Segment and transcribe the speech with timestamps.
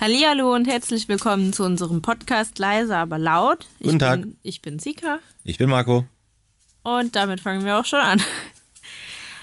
[0.00, 3.66] Hallihallo und herzlich willkommen zu unserem Podcast Leise, aber laut.
[3.80, 4.20] Ich Guten Tag.
[4.20, 6.06] Bin, ich bin Sika Ich bin Marco.
[6.84, 8.22] und damit fangen wir auch schon an.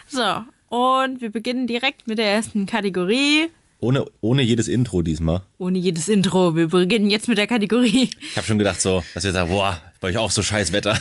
[0.07, 3.49] So, und wir beginnen direkt mit der ersten Kategorie.
[3.79, 5.41] Ohne, ohne jedes Intro diesmal.
[5.57, 6.56] Ohne jedes Intro.
[6.56, 8.10] Wir beginnen jetzt mit der Kategorie.
[8.22, 10.98] Ich habe schon gedacht so, dass wir sagen, boah, bei euch auch so scheiß Wetter.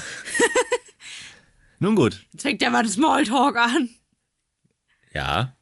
[1.79, 2.27] Nun gut.
[2.33, 3.89] Jetzt fängt ja mal das Smalltalk an.
[5.15, 5.55] Ja.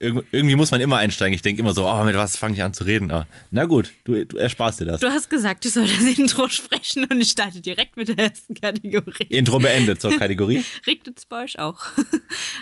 [0.00, 1.34] Irg irgendwie muss man immer einsteigen.
[1.34, 3.10] Ich denke immer so, oh, mit was fange ich an zu reden?
[3.10, 5.00] Aber, na gut, du, du ersparst dir das.
[5.00, 8.54] Du hast gesagt, ich soll das Intro sprechen und ich starte direkt mit der ersten
[8.54, 9.26] Kategorie.
[9.28, 10.64] Intro beendet zur Kategorie.
[10.86, 11.80] Regnet es bei euch auch?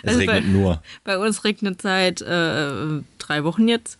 [0.03, 0.83] Es Also regnet bei, nur.
[1.03, 3.97] Bei uns regnet seit äh, drei Wochen jetzt.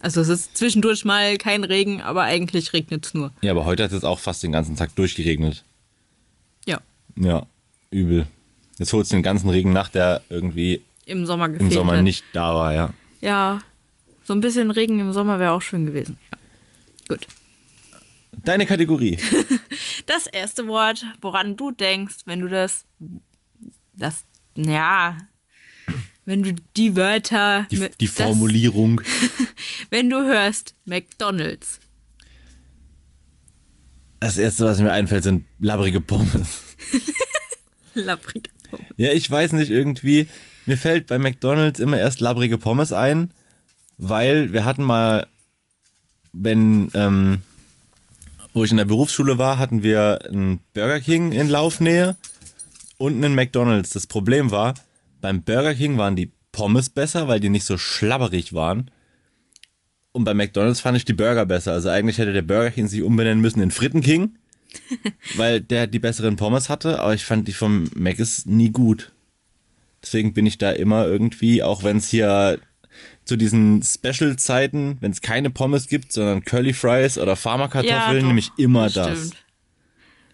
[0.00, 3.32] Also es ist zwischendurch mal kein Regen, aber eigentlich regnet es nur.
[3.40, 5.64] Ja, aber heute hat es auch fast den ganzen Tag durchgeregnet.
[6.66, 6.80] Ja,
[7.16, 7.46] Ja,
[7.90, 8.26] übel.
[8.78, 12.02] Jetzt holst du den ganzen Regen nach, der irgendwie im Sommer gefehlt im Sommer hat.
[12.04, 12.92] nicht da war, ja.
[13.20, 13.60] Ja,
[14.24, 16.18] so ein bisschen Regen im Sommer wäre auch schön gewesen.
[16.30, 16.38] Ja.
[17.16, 17.26] Gut.
[18.44, 19.18] Deine Kategorie.
[20.06, 22.86] Das erste Wort, woran du denkst, wenn du das,
[23.92, 24.24] das,
[24.56, 25.18] ja,
[26.24, 29.02] wenn du die Wörter, Die, die das- Formulierung.
[29.90, 31.80] wenn du hörst McDonald's.
[34.20, 36.62] Das erste, was mir einfällt, sind labbrige Pommes.
[37.94, 38.48] Lapprig.
[38.96, 40.26] Ja, ich weiß nicht, irgendwie,
[40.68, 43.32] mir fällt bei McDonalds immer erst labbrige Pommes ein,
[43.96, 45.26] weil wir hatten mal,
[46.32, 47.42] wenn, ähm,
[48.52, 52.16] wo ich in der Berufsschule war, hatten wir einen Burger King in Laufnähe
[52.96, 53.90] und einen McDonalds.
[53.90, 54.74] Das Problem war,
[55.20, 58.90] beim Burger King waren die Pommes besser, weil die nicht so schlabberig waren.
[60.12, 61.72] Und bei McDonalds fand ich die Burger besser.
[61.72, 64.38] Also eigentlich hätte der Burger King sich umbenennen müssen in Fritten King
[65.36, 69.12] weil der die besseren Pommes hatte, aber ich fand die vom Mc's nie gut.
[70.02, 72.58] Deswegen bin ich da immer irgendwie, auch wenn es hier
[73.24, 78.38] zu diesen Special-Zeiten, wenn es keine Pommes gibt, sondern Curly Fries oder Farmerkartoffeln, doch, nehme
[78.38, 79.18] ich immer das.
[79.18, 79.36] stimmt.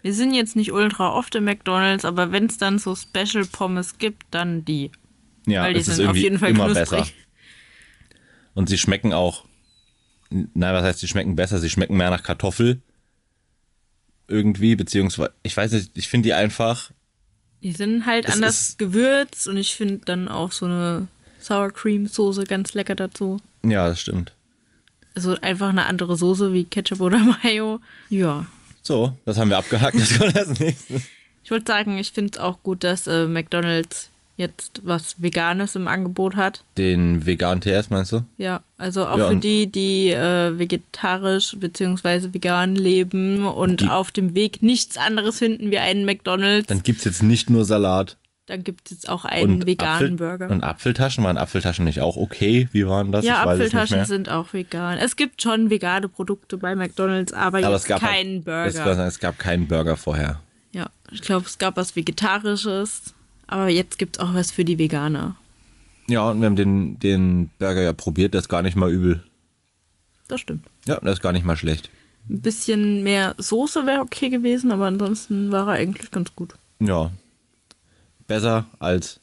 [0.03, 3.99] Wir sind jetzt nicht ultra oft im McDonalds, aber wenn es dann so Special Pommes
[3.99, 4.91] gibt, dann die.
[5.47, 7.01] Ja, Weil die sind auf jeden Fall immer knusprig.
[7.01, 7.07] besser.
[8.55, 9.45] Und sie schmecken auch,
[10.31, 12.81] nein, was heißt, sie schmecken besser, sie schmecken mehr nach Kartoffel.
[14.29, 16.93] Irgendwie, beziehungsweise, ich weiß nicht, ich finde die einfach,
[17.65, 21.09] Die sind halt Es anders gewürzt und ich finde dann auch so eine
[21.41, 23.39] Sour Cream Soße ganz lecker dazu.
[23.65, 24.33] ja, das stimmt.
[25.17, 27.81] Also einfach eine andere Soße wie Ketchup oder Mayo.
[28.11, 28.47] Ja.
[28.83, 31.03] So, das haben wir abgehakt, das kommt als nächstes.
[31.43, 35.87] Ich wollte sagen, ich finde es auch gut, dass äh, McDonalds jetzt was Veganes im
[35.89, 36.65] Angebot hat.
[36.77, 38.23] Den veganen TS meinst du?
[38.37, 42.33] Ja, also auch Ja, für die, die äh, vegetarisch bzw.
[42.33, 47.05] vegan leben und Die- auf dem Weg nichts anderes finden wie einen McDonalds, Dann gibt's
[47.05, 50.51] jetzt nicht nur Salat dann gibt es jetzt auch einen und veganen Apfel Burger.
[50.51, 52.69] Und Apfeltaschen, waren Apfeltaschen nicht auch okay?
[52.73, 53.25] Wie waren das?
[53.25, 54.99] ja, ich es Apfeltaschen sind auch vegan.
[54.99, 58.83] Es gibt schon vegane Produkte bei McDonalds, aber, Aber jetzt es gab keinen halt, Es,
[58.83, 59.07] Burger.
[59.07, 60.41] es gab keinen Burger vorher.
[60.73, 63.14] Ja, ich glaube, es gab was Vegetarisches,
[63.47, 65.37] aber jetzt gibt es auch was für die Veganer.
[66.07, 69.25] Ja, und wir haben den, den Burger ja probiert, der ist gar nicht mal übel.
[70.29, 70.67] Das stimmt.
[70.87, 71.91] Ja, der ist gar nicht mal schlecht.
[72.29, 76.55] Ein bisschen mehr Soße wäre okay gewesen, aber ansonsten war er eigentlich ganz gut.
[76.81, 77.11] Ja.
[78.27, 79.21] Besser als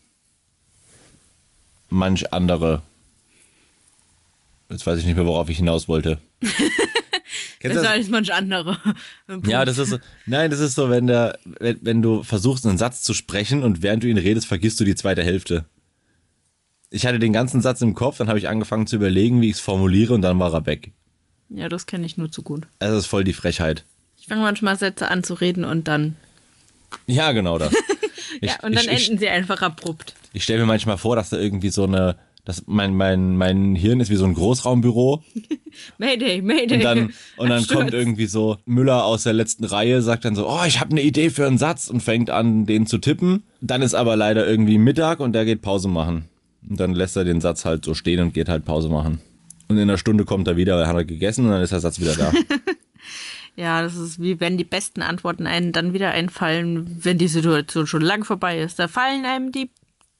[1.90, 2.82] manch andere.
[4.70, 6.20] Jetzt weiß ich nicht mehr, worauf ich hinaus wollte.
[7.62, 7.98] Kennst Besser das?
[7.98, 8.78] als manch andere.
[9.46, 10.00] Ja, das ist so.
[10.26, 13.84] Nein, das ist so, wenn der, wenn, wenn du versuchst, einen Satz zu sprechen und
[13.84, 15.66] während du ihn redest, vergisst du die zweite Hälfte.
[16.90, 19.58] Ich hatte den ganzen Satz im Kopf, dann habe ich angefangen zu überlegen, wie ich
[19.58, 20.92] es formuliere und dann war er weg.
[21.50, 22.66] Ja, das kenne ich nur zu gut.
[22.80, 23.86] Das ist voll die Frechheit.
[24.18, 26.16] Ich fange manchmal Sätze an zu reden und dann.
[27.06, 27.74] Ja, genau das.
[28.40, 30.16] Ich, ja, und dann ich, ich, enden sie einfach abrupt.
[30.32, 34.00] ich stelle mir manchmal vor, dass da irgendwie so eine, dass mein, mein, mein Hirn
[34.00, 35.22] ist wie so ein Großraumbüro
[35.98, 36.78] Mayday, Mayday.
[36.78, 40.48] und dann, und dann kommt irgendwie so Müller aus der letzten Reihe, sagt dann so,
[40.48, 43.44] oh, ich habe eine Idee für einen Satz und fängt an, den zu tippen.
[43.62, 46.26] Dann ist aber leider irgendwie Mittag und der geht Pause machen.
[46.68, 49.20] Und dann lässt er den Satz halt so stehen und geht halt Pause machen.
[49.68, 51.80] Und in einer Stunde kommt er wieder, weil er hat gegessen und dann ist der
[51.80, 52.32] Satz wieder da.
[53.58, 57.86] Ja, das ist wie wenn die besten Antworten einem dann wieder einfallen, wenn die Situation
[57.86, 58.80] schon lang vorbei ist.
[58.80, 59.70] Da fallen einem die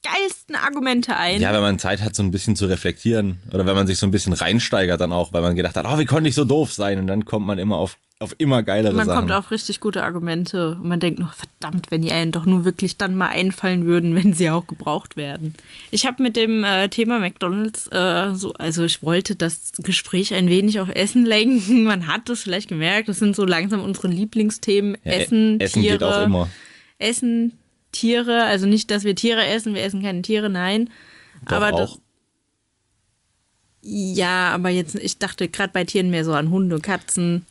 [0.02, 1.40] geilsten Argumente ein.
[1.40, 3.38] ja, wenn man Zeit hat, so ein bisschen zu reflektieren.
[3.52, 5.98] Oder wenn man sich so ein bisschen reinsteigert dann auch, weil man gedacht hat, oh,
[5.98, 6.98] wie konnte ich so doof sein?
[6.98, 9.20] Und dann kommt man immer auf, auf immer geilere man Sachen.
[9.20, 12.64] kommt auf richtig gute Argumente und man denkt noch, verdammt, wenn die einen doch nur
[12.64, 15.54] wirklich dann mal einfallen würden, wenn sie auch gebraucht werden.
[15.90, 20.48] Ich habe mit dem äh, Thema McDonalds äh, so, also ich wollte das Gespräch ein
[20.48, 21.82] wenig auf Essen lenken.
[21.84, 24.96] Man hat es vielleicht gemerkt, das sind so langsam unsere Lieblingsthemen.
[25.04, 25.98] Ja, e- Essen, Essen Tiere.
[25.98, 26.48] geht auch immer.
[26.98, 27.58] Essen,
[27.92, 30.90] Tiere, also nicht, dass wir Tiere essen, wir essen keine Tiere, nein.
[31.46, 31.98] Doch aber das, auch.
[33.82, 37.46] Ja, aber jetzt, ich dachte gerade bei Tieren mehr so an Hunde, Katzen.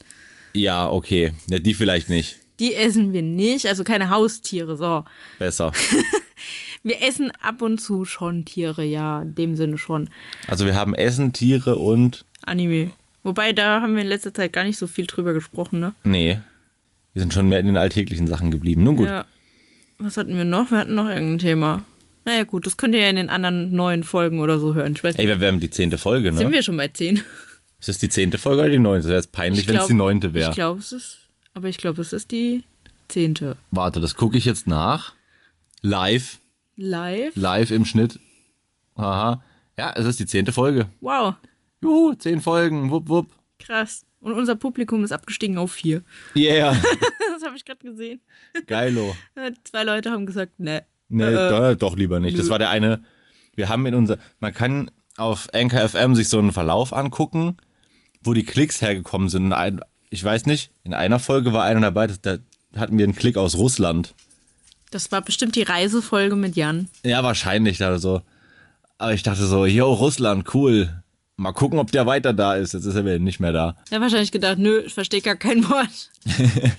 [0.53, 1.33] Ja, okay.
[1.47, 2.37] Ja, die vielleicht nicht.
[2.59, 5.03] Die essen wir nicht, also keine Haustiere, so.
[5.39, 5.71] Besser.
[6.83, 10.09] Wir essen ab und zu schon Tiere, ja, in dem Sinne schon.
[10.47, 12.25] Also wir haben Essen, Tiere und.
[12.41, 12.91] Anime.
[13.21, 15.93] Wobei, da haben wir in letzter Zeit gar nicht so viel drüber gesprochen, ne?
[16.03, 16.39] Nee.
[17.13, 18.83] Wir sind schon mehr in den alltäglichen Sachen geblieben.
[18.83, 19.07] Nun gut.
[19.07, 19.25] Ja.
[20.03, 20.71] Was hatten wir noch?
[20.71, 21.83] Wir hatten noch irgendein Thema.
[22.25, 24.93] Naja, gut, das könnt ihr ja in den anderen neuen Folgen oder so hören.
[24.95, 26.37] Ich weiß Ey, wir haben die zehnte Folge, ne?
[26.37, 27.17] sind wir schon bei 10?
[27.79, 29.03] Ist das die zehnte Folge oder die neunte?
[29.03, 30.51] Das wäre jetzt peinlich, wenn es die neunte Ich wäre.
[30.53, 31.17] glaube, es ist,
[31.53, 32.63] aber ich glaube, es ist die
[33.07, 33.57] zehnte.
[33.71, 35.13] Warte, das gucke ich jetzt nach.
[35.81, 36.39] Live.
[36.75, 37.35] Live?
[37.35, 38.19] Live im Schnitt.
[38.95, 39.43] Aha.
[39.77, 40.87] Ja, es ist die zehnte Folge.
[40.99, 41.33] Wow,
[41.81, 42.91] Juhu, zehn Folgen.
[42.91, 43.27] Wupp, wupp.
[43.57, 44.05] krass.
[44.19, 46.03] Und unser Publikum ist abgestiegen auf vier.
[46.35, 46.75] Yeah.
[47.41, 48.21] das habe ich gerade gesehen.
[48.67, 49.15] Geilo.
[49.35, 50.83] Äh, Zwei Leute haben gesagt, ne.
[51.09, 52.37] Nee, Äh, da, doch lieber nicht.
[52.39, 53.03] Das war der eine.
[53.55, 54.17] Wir haben in unser.
[54.39, 57.57] Man kann auf Anchor FM sich so einen Verlauf angucken,
[58.23, 59.45] wo die Klicks hergekommen sind.
[59.47, 62.37] In ein- Ich weiß nicht, in einer Folge war einer dabei, da
[62.77, 64.13] hatten wir einen Klick aus Russland.
[64.91, 66.87] Das war bestimmt die Reisefolge mit Jan.
[67.03, 68.21] Ja, wahrscheinlich da so.
[68.97, 71.01] Aber ich dachte so, yo, Russland, cool.
[71.37, 72.73] Mal gucken, ob der weiter da ist.
[72.73, 73.75] Jetzt ist er wieder nicht mehr da.
[73.89, 76.11] Er hat wahrscheinlich gedacht, nö, ich verstehe gar kein Wort.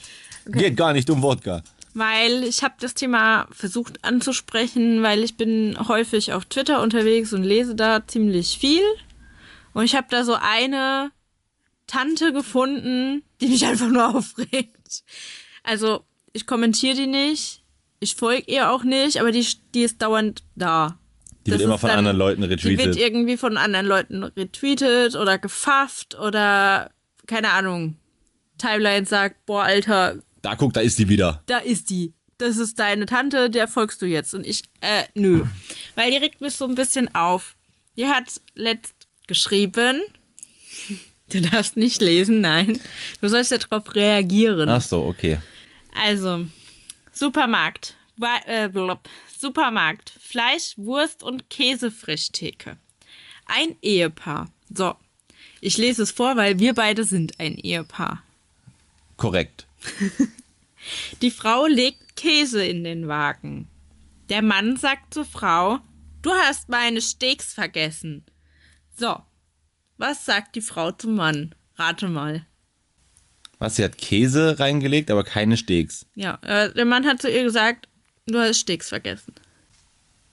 [0.46, 1.62] Geht gar nicht um Wodka.
[1.94, 7.44] Weil ich habe das Thema versucht anzusprechen, weil ich bin häufig auf Twitter unterwegs und
[7.44, 8.82] lese da ziemlich viel.
[9.74, 11.10] Und ich habe da so eine
[11.86, 15.04] Tante gefunden, die mich einfach nur aufregt.
[15.62, 17.62] Also ich kommentiere die nicht,
[18.00, 20.98] ich folge ihr auch nicht, aber die, die ist dauernd da.
[21.44, 22.96] Die Das wird immer von dann- anderen Leuten Die wird retweetet.
[22.96, 26.90] irgendwie von anderen Leuten retweetet oder gefafft oder
[27.26, 27.96] keine Ahnung.
[28.58, 31.42] Timeline sagt, boah, Alter, Da guck, da ist die wieder.
[31.46, 32.12] da ist die.
[32.38, 34.34] Das ist deine Tante, der folgst du jetzt.
[34.34, 35.44] Und ich, äh, nö.
[35.94, 37.54] Weil die regt mich so ein bisschen auf.
[37.96, 40.00] Die hat letzt geschrieben.
[41.28, 42.80] Du darfst nicht lesen, nein.
[43.20, 44.68] Du sollst ja drauf reagieren.
[44.68, 45.38] Ach so, okay.
[45.94, 46.46] Also,
[47.12, 47.96] Supermarkt.
[48.46, 48.68] Äh.
[49.38, 50.12] Supermarkt.
[50.20, 52.76] Fleisch, Wurst und Käsefrischtheke.
[53.46, 54.50] Ein Ehepaar.
[54.74, 54.94] So.
[55.60, 58.22] Ich lese es vor, weil wir beide sind ein Ehepaar.
[59.16, 59.66] Korrekt.
[61.22, 63.68] Die Frau legt Käse in den Wagen.
[64.28, 65.78] Der Mann sagt zur Frau,
[66.22, 68.24] du hast meine Steaks vergessen.
[68.96, 69.16] So,
[69.98, 71.54] was sagt die Frau zum Mann?
[71.76, 72.46] Rate mal.
[73.58, 76.06] Was, sie hat Käse reingelegt, aber keine Steaks.
[76.16, 77.88] Ja, äh, der Mann hat zu ihr gesagt,
[78.26, 79.34] du hast Steaks vergessen.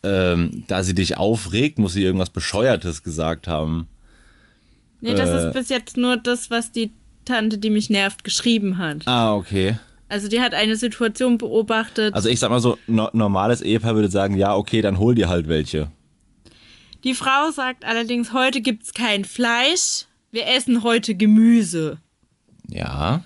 [0.02, 3.88] Ähm, da sie dich aufregt, muss sie irgendwas Bescheuertes gesagt haben.
[5.02, 5.48] Nee, das Äh.
[5.48, 6.92] ist bis jetzt nur das, was die
[7.30, 9.04] Tante, die mich nervt, geschrieben hat.
[9.06, 9.78] Ah, okay.
[10.10, 12.16] Also die hat eine Situation beobachtet.
[12.16, 15.30] Also ich sag mal so, no normales Ehepaar würde sagen, ja, okay, dann hol dir
[15.30, 15.92] halt welche.
[17.04, 22.00] Die Frau sagt allerdings, heute gibt's kein Fleisch, wir essen heute Gemüse.
[22.68, 23.24] Ja.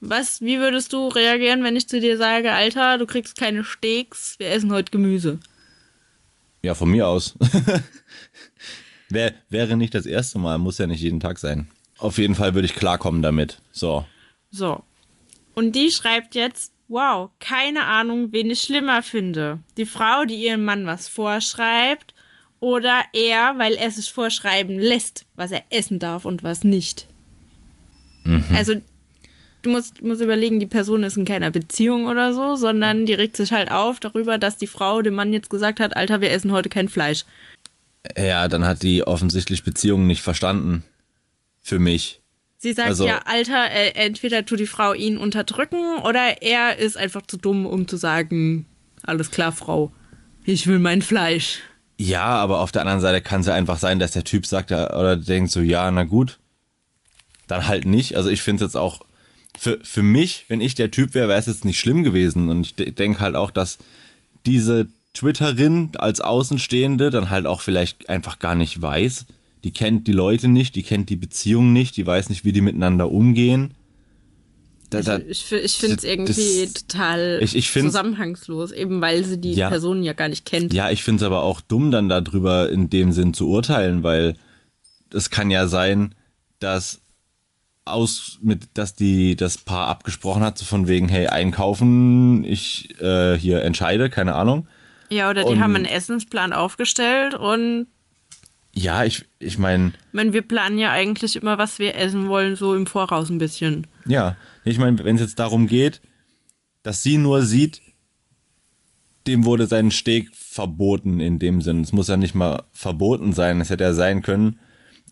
[0.00, 4.34] Was, wie würdest du reagieren, wenn ich zu dir sage, Alter, du kriegst keine Steaks,
[4.38, 5.38] wir essen heute Gemüse?
[6.62, 7.34] Ja, von mir aus.
[9.08, 11.68] Wär, wäre nicht das erste Mal, muss ja nicht jeden Tag sein.
[11.98, 13.60] Auf jeden Fall würde ich klarkommen damit.
[13.72, 14.04] So.
[14.50, 14.82] So.
[15.54, 19.60] Und die schreibt jetzt, wow, keine Ahnung, wen ich schlimmer finde.
[19.76, 22.14] Die Frau, die ihrem Mann was vorschreibt,
[22.60, 27.06] oder er, weil er sich vorschreiben lässt, was er essen darf und was nicht.
[28.54, 28.74] Also,
[29.62, 33.36] du musst, musst überlegen, die Person ist in keiner Beziehung oder so, sondern die regt
[33.36, 36.52] sich halt auf darüber, dass die Frau dem Mann jetzt gesagt hat, Alter, wir essen
[36.52, 37.24] heute kein Fleisch.
[38.16, 40.84] Ja, dann hat die offensichtlich Beziehungen nicht verstanden.
[41.66, 42.20] Für mich.
[42.58, 46.96] Sie sagt Also- ja, Alter, äh, entweder tut die Frau ihn unterdrücken oder er ist
[46.96, 48.66] einfach zu dumm, um zu sagen,
[49.02, 49.90] alles klar, Frau,
[50.44, 51.58] ich will mein Fleisch.
[51.98, 54.70] Ja, aber auf der anderen Seite kann es ja einfach sein, dass der Typ sagt
[54.70, 56.38] oder denkt so, ja, na gut,
[57.48, 58.14] dann halt nicht.
[58.16, 59.00] Also ich finde es jetzt auch,
[59.58, 62.48] für, für mich, wenn ich der Typ wäre, wäre es jetzt nicht schlimm gewesen.
[62.48, 63.78] Und ich de denke halt auch, dass
[64.44, 69.26] diese Twitterin als Außenstehende dann halt auch vielleicht einfach gar nicht weiß.
[69.64, 72.60] Die kennt die Leute nicht, die kennt die Beziehung nicht, die weiß nicht, wie die
[72.60, 73.74] miteinander umgehen.
[74.90, 79.00] Da, da, Ich, fi- ich finde es irgendwie das- total ich- ich find's- zusammenhangslos, eben
[79.00, 79.68] weil sie die Ja.
[79.68, 80.72] Person ja gar nicht kennt.
[80.72, 84.36] Ja, ich finde es aber auch dumm, dann darüber in dem Sinn zu urteilen, weil
[85.12, 86.14] es kann ja sein,
[86.60, 87.00] dass
[87.84, 93.36] aus mit, dass die das Paar abgesprochen hat, so von wegen, hey, einkaufen, ich äh,
[93.36, 94.68] hier entscheide, keine Ahnung.
[95.10, 97.86] Ja, oder die Und- haben einen Essensplan aufgestellt und
[98.78, 102.56] Ja, ich, ich meine, ich meine, wir planen ja eigentlich immer, was wir essen wollen,
[102.56, 103.86] so im Voraus ein bisschen.
[104.06, 106.02] ja, ich meine, wenn es jetzt darum geht,
[106.82, 107.80] dass sie nur sieht,
[109.26, 111.80] dem wurde sein Steak verboten in dem Sinn.
[111.80, 113.60] Es muss ja nicht mal verboten sein.
[113.60, 114.60] Es hätte ja sein können,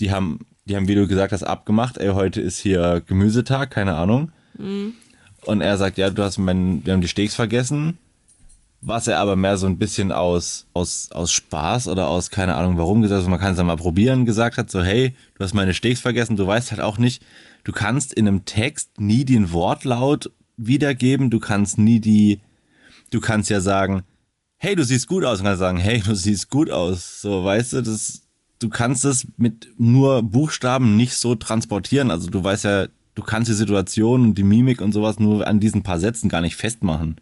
[0.00, 3.94] die haben, die haben, wie du gesagt hast, abgemacht, ey, heute ist hier Gemüsetag, keine
[3.94, 4.30] Ahnung.
[5.46, 7.98] Und er sagt, ja, du hast mein, wir haben die Steaks vergessen.
[8.86, 12.76] Was er aber mehr so ein bisschen aus, aus, aus Spaß oder aus, keine Ahnung
[12.76, 15.54] warum gesagt, also man kann es ja mal probieren, gesagt hat, so, hey, du hast
[15.54, 17.24] meine Steaks vergessen, du weißt halt auch nicht,
[17.64, 22.40] du kannst in einem Text nie den Wortlaut wiedergeben, du kannst nie die,
[23.10, 24.02] du kannst ja sagen,
[24.58, 27.72] hey, du siehst gut aus, und kannst sagen, hey, du siehst gut aus, so, weißt
[27.72, 28.20] du, das,
[28.58, 33.48] du kannst es mit nur Buchstaben nicht so transportieren, also du weißt ja, du kannst
[33.48, 37.16] die Situation und die Mimik und sowas nur an diesen paar Sätzen gar nicht festmachen.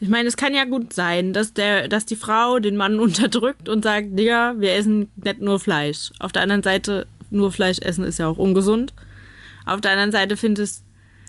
[0.00, 3.68] Ich meine, es kann ja gut sein, dass, der, dass die Frau den Mann unterdrückt
[3.68, 6.10] und sagt, Digga, wir essen nicht nur Fleisch.
[6.18, 8.92] Auf der anderen Seite, nur Fleisch essen ist ja auch ungesund.
[9.66, 10.84] Auf der anderen Seite findest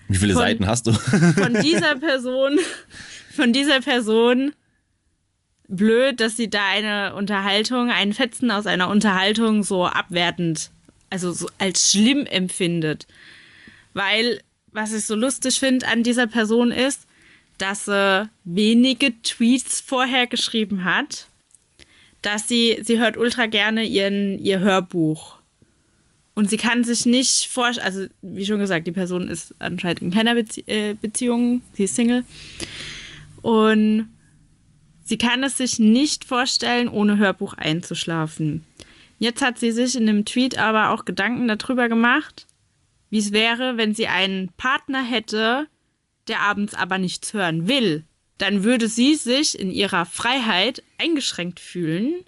[0.08, 0.92] Wie viele Von- Seiten hast du?
[1.38, 2.60] von dieser Person,
[3.36, 4.54] von dieser Person
[5.68, 10.70] blöd, dass sie da eine Unterhaltung, einen Fetzen aus einer Unterhaltung so abwertend,
[11.10, 13.08] also so als schlimm empfindet.
[13.94, 14.42] Weil,
[14.72, 17.08] was ich so lustig finde an dieser Person ist,
[17.58, 21.28] dass sie wenige Tweets vorher geschrieben hat,
[22.22, 25.38] dass sie, sie hört ultra gerne ihren, ihr Hörbuch.
[26.34, 30.12] Und sie kann sich nicht vorstellen, also wie schon gesagt, die Person ist anscheinend in
[30.12, 32.26] keiner Bezie äh, Beziehung, sie ist Single.
[33.42, 34.10] Und
[35.06, 38.66] sie kann es sich nicht vorstellen, ohne Hörbuch einzuschlafen.
[39.18, 42.48] Jetzt hat sie sich in einem Tweet aber auch Gedanken darüber gemacht,
[43.10, 45.68] wie es wäre, wenn sie einen Partner hätte,
[46.28, 48.04] der abends aber nichts hören will.
[48.38, 52.26] Dann würde sie sich in ihrer Freiheit eingeschränkt fühlen.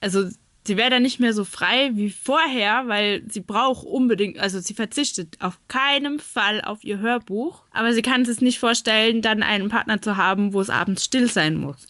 [0.00, 0.28] Also
[0.66, 4.74] sie wäre dann nicht mehr so frei wie vorher, weil sie braucht unbedingt, also sie
[4.74, 7.64] verzichtet auf keinen Fall auf ihr Hörbuch.
[7.72, 11.30] Aber sie kann es nicht vorstellen, dann einen Partner zu haben, wo es abends still
[11.30, 11.86] sein muss.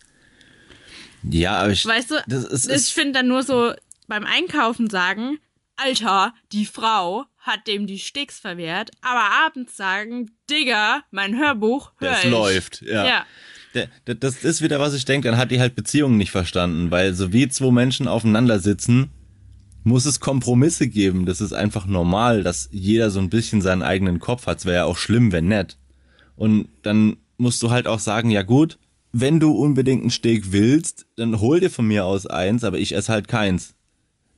[1.23, 3.73] ja, aber ich, Weißt du, ist, ich finde dann nur so
[4.07, 5.39] beim Einkaufen sagen,
[5.77, 12.11] Alter, die Frau hat dem die Sticks verwehrt, aber abends sagen, Digga, mein Hörbuch hör
[12.11, 12.31] das ich.
[12.31, 13.07] läuft, ja.
[13.07, 13.27] Ja.
[14.05, 17.33] Das ist wieder, was ich denke, dann hat die halt Beziehungen nicht verstanden, weil so
[17.33, 19.11] wie zwei Menschen aufeinander sitzen,
[19.83, 21.27] muss es Kompromisse geben.
[21.27, 24.59] Das ist einfach normal, dass jeder so ein bisschen seinen eigenen Kopf hat.
[24.59, 25.77] Es wäre ja auch schlimm, wenn nicht.
[26.37, 28.79] Und dann musst du halt auch sagen, ja gut,
[29.13, 32.95] wenn du unbedingt einen Steak willst, dann hol dir von mir aus eins, aber ich
[32.95, 33.75] esse halt keins.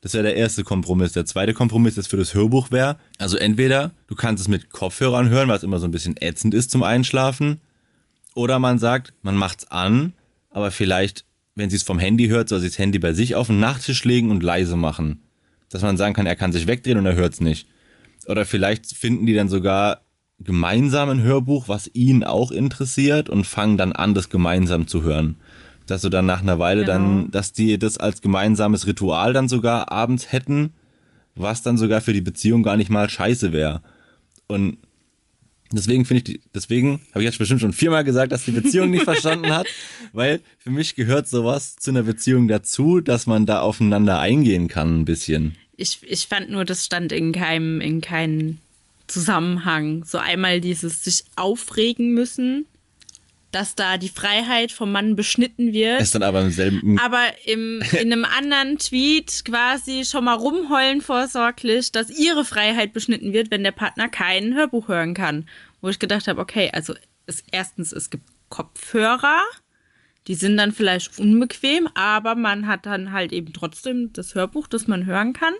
[0.01, 1.13] Das wäre der erste Kompromiss.
[1.13, 5.29] Der zweite Kompromiss ist für das Hörbuch wäre, also entweder du kannst es mit Kopfhörern
[5.29, 7.59] hören, was immer so ein bisschen ätzend ist zum Einschlafen,
[8.35, 10.13] oder man sagt, man macht's an,
[10.51, 11.25] aber vielleicht,
[11.55, 14.03] wenn sie es vom Handy hört, soll sie das Handy bei sich auf den Nachttisch
[14.03, 15.23] legen und leise machen.
[15.69, 17.67] Dass man sagen kann, er kann sich wegdrehen und er hört's nicht.
[18.27, 20.01] Oder vielleicht finden die dann sogar
[20.39, 25.37] gemeinsam ein Hörbuch, was ihn auch interessiert und fangen dann an, das gemeinsam zu hören.
[25.87, 29.91] Dass du dann nach einer Weile dann, dass die das als gemeinsames Ritual dann sogar
[29.91, 30.73] abends hätten,
[31.35, 33.81] was dann sogar für die Beziehung gar nicht mal scheiße wäre.
[34.47, 34.77] Und
[35.71, 38.89] deswegen finde ich, die, deswegen habe ich jetzt bestimmt schon viermal gesagt, dass die Beziehung
[38.89, 39.67] nicht verstanden hat,
[40.13, 45.01] weil für mich gehört sowas zu einer Beziehung dazu, dass man da aufeinander eingehen kann
[45.01, 45.55] ein bisschen.
[45.75, 48.57] Ich, ich fand nur, das stand in keinem, in keinem
[49.07, 50.03] Zusammenhang.
[50.05, 52.65] So einmal dieses sich aufregen müssen,
[53.51, 56.01] dass da die Freiheit vom Mann beschnitten wird.
[56.01, 61.01] Ist dann aber im selben, aber im, in einem anderen Tweet quasi schon mal rumheulen
[61.01, 65.47] vorsorglich, dass ihre Freiheit beschnitten wird, wenn der Partner kein Hörbuch hören kann.
[65.81, 66.93] Wo ich gedacht habe, okay, also
[67.25, 69.43] es, erstens, es gibt Kopfhörer,
[70.27, 74.87] die sind dann vielleicht unbequem, aber man hat dann halt eben trotzdem das Hörbuch, das
[74.87, 75.53] man hören kann.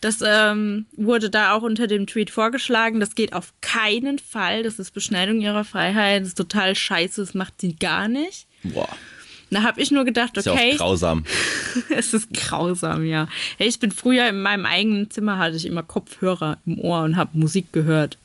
[0.00, 3.00] Das ähm, wurde da auch unter dem Tweet vorgeschlagen.
[3.00, 4.62] Das geht auf keinen Fall.
[4.62, 6.22] Das ist Beschneidung ihrer Freiheit.
[6.22, 7.20] Das ist total scheiße.
[7.20, 8.46] Das macht sie gar nicht.
[8.62, 8.88] boah,
[9.50, 11.24] Da habe ich nur gedacht, ist ja okay, auch grausam.
[11.90, 13.28] es ist grausam, ja.
[13.58, 17.16] Hey, ich bin früher in meinem eigenen Zimmer hatte ich immer Kopfhörer im Ohr und
[17.16, 18.18] habe Musik gehört.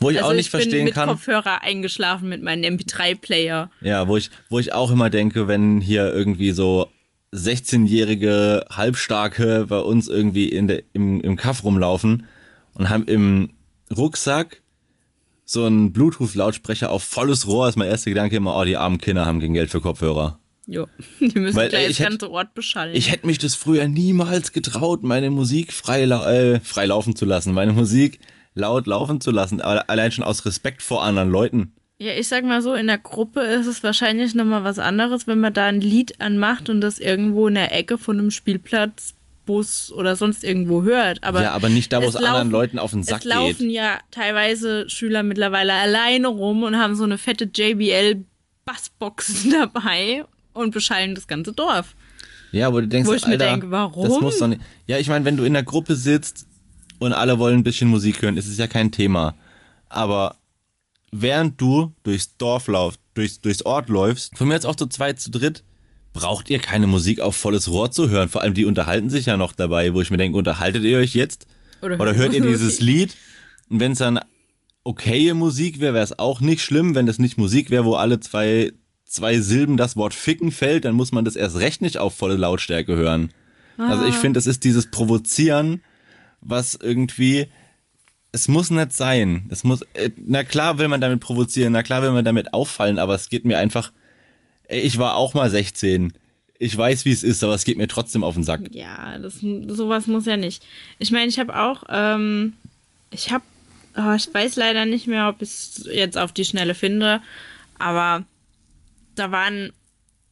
[0.00, 1.08] Wo ich Also auch nicht ich bin verstehen mit kann.
[1.08, 3.70] Kopfhörer eingeschlafen mit meinem MP3-Player.
[3.80, 6.88] Ja, wo ich, wo ich auch immer denke, wenn hier irgendwie so
[7.32, 12.26] 16-jährige Halbstarke bei uns irgendwie in der, im, im Kaff rumlaufen
[12.74, 13.50] und haben im
[13.94, 14.62] Rucksack
[15.44, 19.24] so einen Bluetooth-Lautsprecher auf volles Rohr, ist mein erster Gedanke immer, oh, die armen Kinder
[19.24, 20.38] haben kein Geld für Kopfhörer.
[20.66, 20.86] Jo,
[21.20, 22.94] die müssen Weil, gleich das ganze Ort beschallen.
[22.94, 27.54] Ich hätte mich das früher niemals getraut, meine Musik frei, äh, frei laufen zu lassen,
[27.54, 28.20] meine Musik
[28.54, 31.72] laut laufen zu lassen, aber allein schon aus Respekt vor anderen Leuten.
[31.98, 35.40] Ja, ich sag mal so, in der Gruppe ist es wahrscheinlich nochmal was anderes, wenn
[35.40, 39.14] man da ein Lied anmacht und das irgendwo in der Ecke von einem Spielplatz,
[39.46, 41.24] Bus oder sonst irgendwo hört.
[41.24, 43.58] Aber ja, aber nicht da, wo es, anderen laufen- Leuten auf den Sack es laufen
[43.68, 43.70] geht.
[43.72, 48.24] ja teilweise Schüler mittlerweile alleine rum und haben so eine fette JBL
[48.66, 51.94] Bassbox dabei und beschallen das ganze Dorf.
[52.52, 54.06] Ja, aber du denkst, Wo ich mir Alter, denke, warum?
[54.08, 54.60] Das muss doch nicht.
[54.86, 56.46] Ja, ich meine, wenn du in der Gruppe sitzt
[56.98, 59.34] und alle wollen ein bisschen Musik hören, ist es ja kein Thema.
[59.88, 60.36] Aber
[61.12, 65.20] während du durchs Dorf laufst, durchs, durchs Ort läufst, von mir jetzt auch zu zweit,
[65.20, 65.64] zu dritt,
[66.12, 68.28] braucht ihr keine Musik auf volles Rohr zu hören.
[68.28, 71.14] Vor allem, die unterhalten sich ja noch dabei, wo ich mir denke, unterhaltet ihr euch
[71.14, 71.46] jetzt?
[71.82, 73.16] Oder Oder hört ihr dieses Lied?
[73.68, 74.20] Und wenn es dann
[74.84, 76.94] okaye Musik wäre, wäre es auch nicht schlimm.
[76.94, 78.72] Wenn das nicht Musik wäre, wo alle zwei,
[79.04, 82.36] zwei Silben das Wort ficken fällt, dann muss man das erst recht nicht auf volle
[82.36, 83.32] Lautstärke hören.
[83.76, 85.82] Also ich finde, das ist dieses Provozieren,
[86.40, 87.46] was irgendwie,
[88.32, 89.46] es muss nicht sein.
[89.50, 92.98] Es muss, äh, na klar will man damit provozieren, na klar will man damit auffallen,
[92.98, 93.92] aber es geht mir einfach,
[94.68, 96.12] ich war auch mal 16.
[96.58, 98.62] Ich weiß, wie es ist, aber es geht mir trotzdem auf den Sack.
[98.72, 100.64] Ja, das, sowas muss ja nicht.
[100.98, 102.54] Ich meine, ich habe auch, ähm,
[103.10, 103.44] ich habe,
[103.96, 107.22] oh, ich weiß leider nicht mehr, ob ich es jetzt auf die Schnelle finde,
[107.78, 108.24] aber
[109.14, 109.72] da waren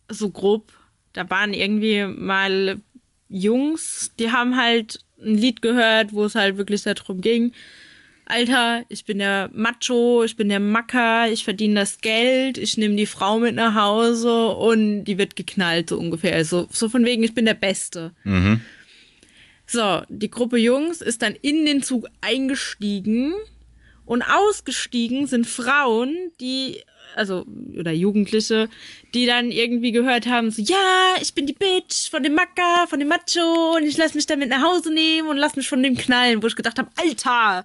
[0.08, 0.72] so grob,
[1.12, 2.80] da waren irgendwie mal
[3.28, 7.52] Jungs, die haben halt ein Lied gehört, wo es halt wirklich darum ging,
[8.28, 12.96] Alter, ich bin der Macho, ich bin der Macker, ich verdiene das Geld, ich nehme
[12.96, 16.34] die Frau mit nach Hause und die wird geknallt, so ungefähr.
[16.34, 18.12] Also, so von wegen, ich bin der Beste.
[19.64, 23.32] So, die Gruppe Jungs ist dann in den Zug eingestiegen
[24.04, 26.82] und ausgestiegen sind Frauen, die,
[27.14, 27.46] also,
[27.78, 28.68] oder Jugendliche,
[29.14, 32.98] die dann irgendwie gehört haben, so, ja, ich bin die Bitch von dem Macker, von
[32.98, 35.96] dem Macho und ich lass mich damit nach Hause nehmen und lass mich von dem
[35.96, 37.64] knallen, wo ich gedacht habe, Alter,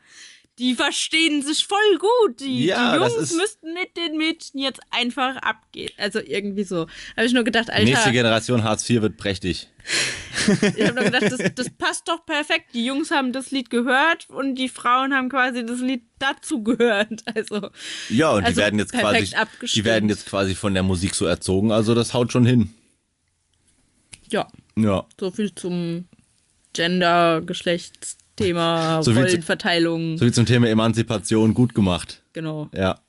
[0.61, 2.39] die verstehen sich voll gut.
[2.39, 5.89] Die, Ja, die Jungs müssten mit den Mädchen jetzt einfach abgehen.
[5.97, 6.85] Also irgendwie so.
[7.17, 7.83] Habe ich nur gedacht, Alter.
[7.83, 9.67] Nächste Generation Hartz IV wird prächtig.
[10.47, 12.67] Ich habe nur gedacht, das, das passt doch perfekt.
[12.73, 17.23] Die Jungs haben das Lied gehört und die Frauen haben quasi das Lied dazu gehört.
[17.35, 17.69] Also,
[18.09, 19.35] Ja, und Also die werden jetzt quasi,
[19.73, 22.71] die werden jetzt quasi von der Musik so erzogen, also das haut schon hin.
[24.29, 25.05] ja, Ja.
[25.19, 26.07] so viel zum
[26.73, 27.41] Gender,
[28.41, 30.17] Geschlechtsthema, So viel zu- Rollenverteilung.
[30.17, 32.21] So wie zum Thema Emanzipation, gut gemacht.
[32.33, 32.69] genau.
[32.75, 32.99] Ja.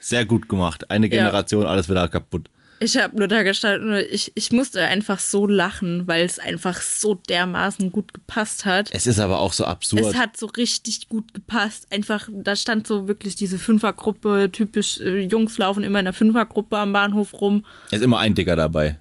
[0.00, 0.90] Sehr gut gemacht.
[0.90, 2.50] Eine Generation, alles wieder kaputt.
[2.80, 7.14] Ich habe nur da gestanden, ich, ich musste einfach so lachen, weil es einfach so
[7.14, 8.90] dermaßen gut gepasst hat.
[8.92, 10.02] Es ist aber auch so absurd.
[10.02, 11.86] Es hat so richtig gut gepasst.
[11.90, 16.76] Einfach, da stand so wirklich diese Fünfergruppe, typisch äh, Jungs laufen immer in der Fünfergruppe
[16.76, 17.64] am Bahnhof rum.
[17.86, 18.98] Es ist immer ein Dicker dabei.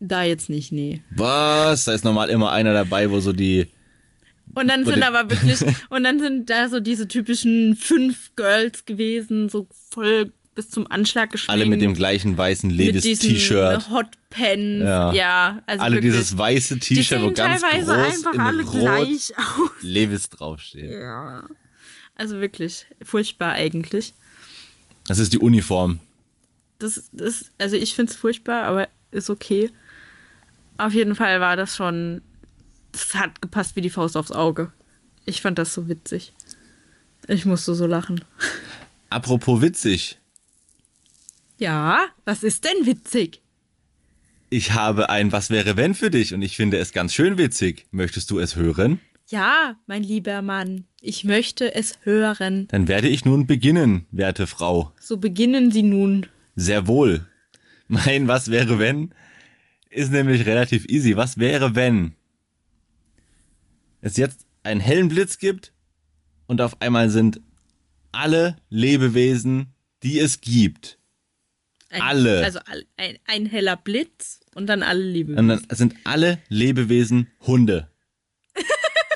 [0.00, 1.02] Da jetzt nicht, nee.
[1.14, 1.84] Was?
[1.84, 3.68] Da ist normal immer einer dabei, wo so die.
[4.54, 5.60] Und dann sind aber wirklich,
[5.90, 11.30] und dann sind da so diese typischen fünf Girls gewesen, so voll bis zum Anschlag
[11.30, 11.50] geschminkt.
[11.50, 13.90] Alle mit dem gleichen weißen mit diesem Levis-T-Shirt.
[13.90, 14.84] Hotpants.
[14.84, 15.12] Ja.
[15.12, 15.62] Ja.
[15.66, 16.12] also Alle wirklich.
[16.12, 19.70] dieses weiße T-Shirt, wo ganz teilweise groß einfach in alle Rot gleich aus.
[19.82, 20.90] Levis draufsteht.
[20.90, 21.44] Ja.
[22.16, 24.12] Also wirklich furchtbar eigentlich.
[25.06, 26.00] Das ist die Uniform.
[26.78, 29.70] Das, das, also ich finde es furchtbar, aber ist okay.
[30.78, 32.22] Auf jeden Fall war das schon,
[32.92, 34.72] das hat gepasst wie die Faust aufs Auge.
[35.24, 36.32] Ich fand das so witzig.
[37.28, 38.24] Ich musste so lachen.
[39.10, 40.18] Apropos witzig.
[41.58, 43.42] Ja, was ist denn witzig?
[44.48, 47.86] Ich habe ein Was wäre wenn für dich und ich finde es ganz schön witzig.
[47.92, 48.98] Möchtest du es hören?
[49.28, 52.66] Ja, mein lieber Mann, ich möchte es hören.
[52.68, 54.92] Dann werde ich nun beginnen, werte Frau.
[54.98, 56.26] So beginnen Sie nun.
[56.56, 57.26] Sehr wohl.
[57.86, 59.14] Mein Was wäre wenn
[59.90, 61.16] ist nämlich relativ easy.
[61.16, 62.14] Was wäre wenn
[64.00, 65.72] es jetzt einen hellen Blitz gibt
[66.46, 67.40] und auf einmal sind
[68.12, 70.98] alle Lebewesen, die es gibt.
[71.90, 72.44] Ein, Alle.
[72.44, 72.60] Also
[72.96, 75.34] ein, ein heller Blitz und dann alle Liebe.
[75.34, 77.90] Und dann sind alle Lebewesen Hunde.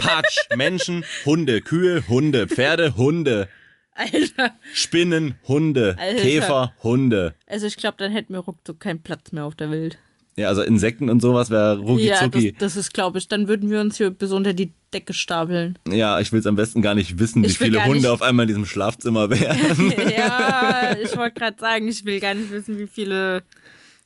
[0.01, 3.49] Patsch, Menschen, Hunde, Kühe, Hunde, Pferde, Hunde,
[3.95, 4.59] Alter.
[4.73, 6.21] Spinnen, Hunde, Alter.
[6.21, 7.35] Käfer, Hunde.
[7.47, 9.99] Also ich glaube, dann hätten wir ruckzuck keinen Platz mehr auf der Welt.
[10.37, 13.71] Ja, also Insekten und sowas wäre rucki Ja, das, das ist, glaube ich, dann würden
[13.71, 15.79] wir uns hier bis unter die Decke stapeln.
[15.89, 18.09] Ja, ich will es am besten gar nicht wissen, wie Ich will viele Hunde nicht-
[18.09, 19.93] auf einmal in diesem Schlafzimmer wären.
[20.17, 23.43] ja, ich wollte gerade sagen, ich will gar nicht wissen, wie viele,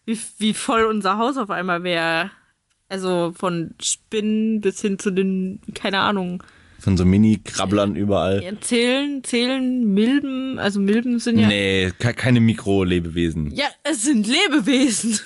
[0.05, 2.31] wie, wie voll unser Haus auf einmal wäre.
[2.91, 6.43] Also von Spinnen bis hin zu den, keine Ahnung,
[6.79, 8.43] Von so Mini-Krabblern überall.
[8.43, 11.49] ja, zählen, zählen Milben, also Milben sind ja.
[11.49, 13.51] Nee, ke- keine Mikrolebewesen.
[13.55, 15.21] Ja, es sind Lebewesen.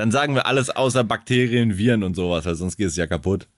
[0.00, 3.48] Dann sagen wir alles außer Bakterien, Viren und sowas, weil sonst geht es ja kaputt.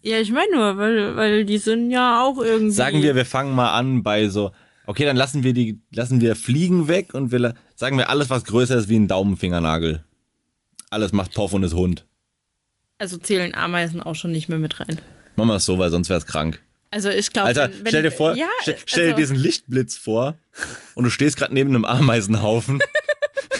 [0.00, 2.70] Ja, ich meine nur, weil, weil die sind ja auch irgendwie.
[2.70, 4.52] Sagen wir, wir fangen mal an bei so,
[4.86, 8.44] okay, dann lassen wir die, lassen wir Fliegen weg und wir sagen wir alles, was
[8.44, 10.02] größer ist wie ein Daumenfingernagel.
[10.88, 12.06] Alles macht Poff und ist Hund.
[12.96, 14.98] Also zählen Ameisen auch schon nicht mehr mit rein.
[15.36, 16.62] Machen wir es so, weil sonst wäre es krank.
[16.90, 19.98] Also ich glaube, Alter, wenn, stell dir vor, ja, stell, stell dir also, diesen Lichtblitz
[19.98, 20.38] vor
[20.94, 22.80] und du stehst gerade neben einem Ameisenhaufen.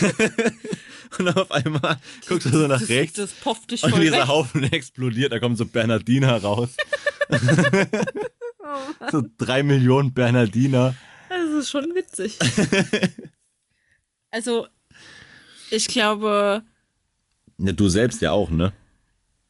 [1.19, 4.29] und auf einmal guckst du so nach das, rechts Das poppt dich und dieser weg.
[4.29, 6.71] Haufen explodiert, da kommt so Bernardiner raus.
[9.13, 10.95] so drei Millionen Bernardiner.
[11.29, 12.39] Das ist schon witzig.
[14.31, 14.67] also,
[15.71, 16.63] ich glaube,
[17.59, 18.73] Ja, du selbst ja auch, ne?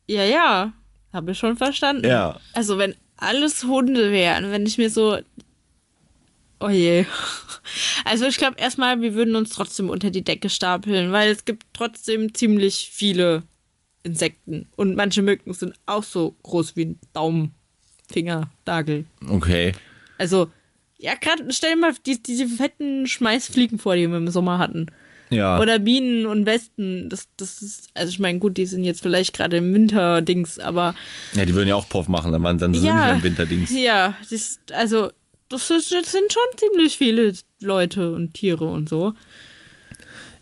[0.06, 0.72] ja, ja,
[1.12, 2.06] habe ich schon verstanden.
[2.06, 2.38] Ja.
[2.52, 5.18] Also, wenn alles Hunde wären, wenn ich mir so.
[6.60, 7.06] Oh je.
[8.04, 11.66] Also, ich glaube erstmal, wir würden uns trotzdem unter die Decke stapeln, weil es gibt
[11.72, 13.42] trotzdem ziemlich viele
[14.02, 14.68] Insekten.
[14.76, 17.54] Und manche Mücken sind auch so groß wie ein Daumen,
[18.10, 19.04] Finger, Nagel.
[19.28, 19.72] Okay.
[20.18, 20.50] Also,
[20.98, 24.86] ja, gerade stell dir mal die, diese fetten Schmeißfliegen vor, die wir im Sommer hatten.
[25.30, 25.60] Ja.
[25.60, 27.08] Oder Bienen und Wespen.
[27.08, 30.94] Das, das ist, also ich meine, gut, die sind jetzt vielleicht gerade im Winterdings, aber
[31.34, 33.70] ja, die würden ja auch Puff machen, dann waren dann sind ja, wir im Winterdings.
[33.70, 35.10] Ja, das, also
[35.50, 39.12] das, ist, das sind schon ziemlich viele Leute und Tiere und so.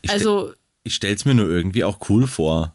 [0.02, 0.52] Ich, Also,
[0.84, 2.74] ich stell's mir nur irgendwie auch cool vor.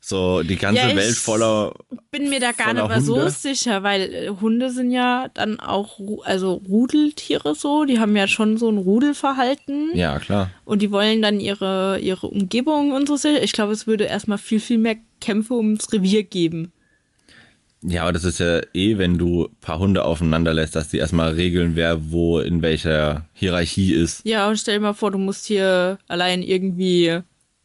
[0.00, 1.74] So die ganze Ja, ich- Welt voller.
[2.10, 6.00] bin mir da gar nicht mehr so sicher, weil äh, Hunde sind ja dann auch,
[6.24, 9.90] also Rudeltiere so, die haben ja schon so ein Rudelverhalten.
[9.94, 10.50] Ja, klar.
[10.64, 13.42] Und die wollen dann ihre, ihre Umgebung und so sicher.
[13.42, 16.72] Ich glaube, es würde erstmal viel, viel mehr Kämpfe ums Revier geben.
[17.82, 20.98] Ja, aber das ist ja eh, wenn du ein paar Hunde aufeinander lässt, dass die
[20.98, 24.24] erstmal regeln, wer wo in welcher Hierarchie ist.
[24.24, 27.20] Ja, und stell dir mal vor, du musst hier allein irgendwie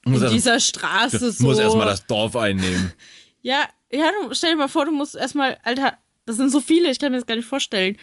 [0.06, 1.43] Muss in erst- dieser Straße Du so.
[1.45, 2.91] musst erstmal das Dorf einnehmen.
[3.45, 6.89] Ja, ja, du, stell dir mal vor, du musst erstmal, Alter, das sind so viele,
[6.89, 7.97] ich kann mir das gar nicht vorstellen.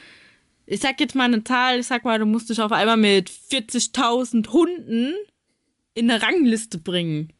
[0.67, 3.31] Ich sag jetzt mal eine Zahl, ich sag mal, du musst dich auf einmal mit
[3.31, 5.15] 40.000 Hunden
[5.95, 7.33] in eine Rangliste bringen.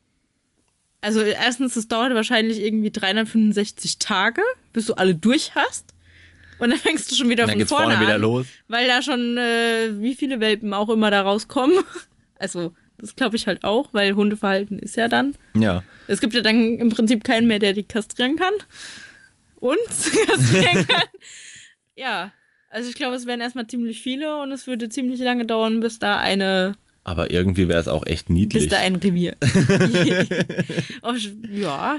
[1.01, 5.95] Also erstens, es dauert wahrscheinlich irgendwie 365 Tage, bis du alle durch hast.
[6.59, 8.47] Und dann fängst du schon wieder Dann von geht's vorne, vorne wieder an, los.
[8.69, 11.79] Weil da schon äh, wie viele Welpen auch immer da rauskommen.
[12.43, 15.35] Also das glaube ich halt auch, weil Hundeverhalten ist ja dann.
[15.53, 15.83] Ja.
[16.07, 18.55] Es gibt ja dann im Prinzip keinen mehr, der die kastrieren kann.
[19.57, 21.05] Uns kastrieren kann.
[21.97, 22.33] Ja,
[22.71, 25.99] also ich glaube, es wären erstmal ziemlich viele und es würde ziemlich lange dauern, bis
[25.99, 28.69] da eine, Aber irgendwie wäre es auch echt niedlich.
[28.69, 29.37] da ein Revier.
[31.51, 31.99] Ja,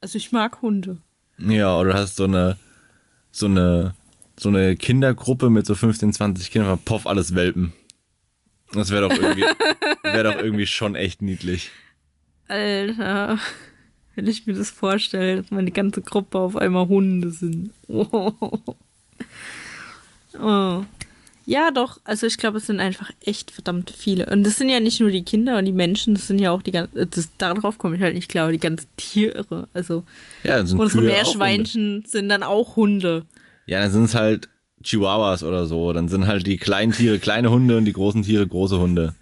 [0.00, 0.98] also ich mag Hunde.
[1.38, 2.56] Ja, oder du hast so eine,
[3.32, 3.94] so eine,
[4.38, 7.72] so eine Kindergruppe mit so 15, 20 Kindern, poff, alles Welpen.
[8.72, 9.42] Das wäre doch irgendwie,
[10.02, 11.70] wäre doch irgendwie schon echt niedlich.
[12.48, 13.38] Alter,
[14.14, 17.70] wenn ich mir das vorstelle, dass meine ganze Gruppe auf einmal Hunde sind.
[17.88, 18.32] Oh.
[20.40, 20.84] Oh.
[21.46, 22.00] Ja, doch.
[22.04, 24.26] Also ich glaube, es sind einfach echt verdammt viele.
[24.26, 26.62] Und das sind ja nicht nur die Kinder und die Menschen, das sind ja auch
[26.62, 29.68] die ganzen, das, darauf komme ich halt nicht klar, die ganzen Tiere.
[29.74, 30.04] Also
[30.42, 33.26] Ja, dann sind unsere Kühe Meerschweinchen sind dann auch Hunde.
[33.66, 34.48] Ja, dann sind es halt
[34.82, 35.92] Chihuahuas oder so.
[35.92, 39.14] Dann sind halt die kleinen Tiere kleine Hunde und die großen Tiere große Hunde.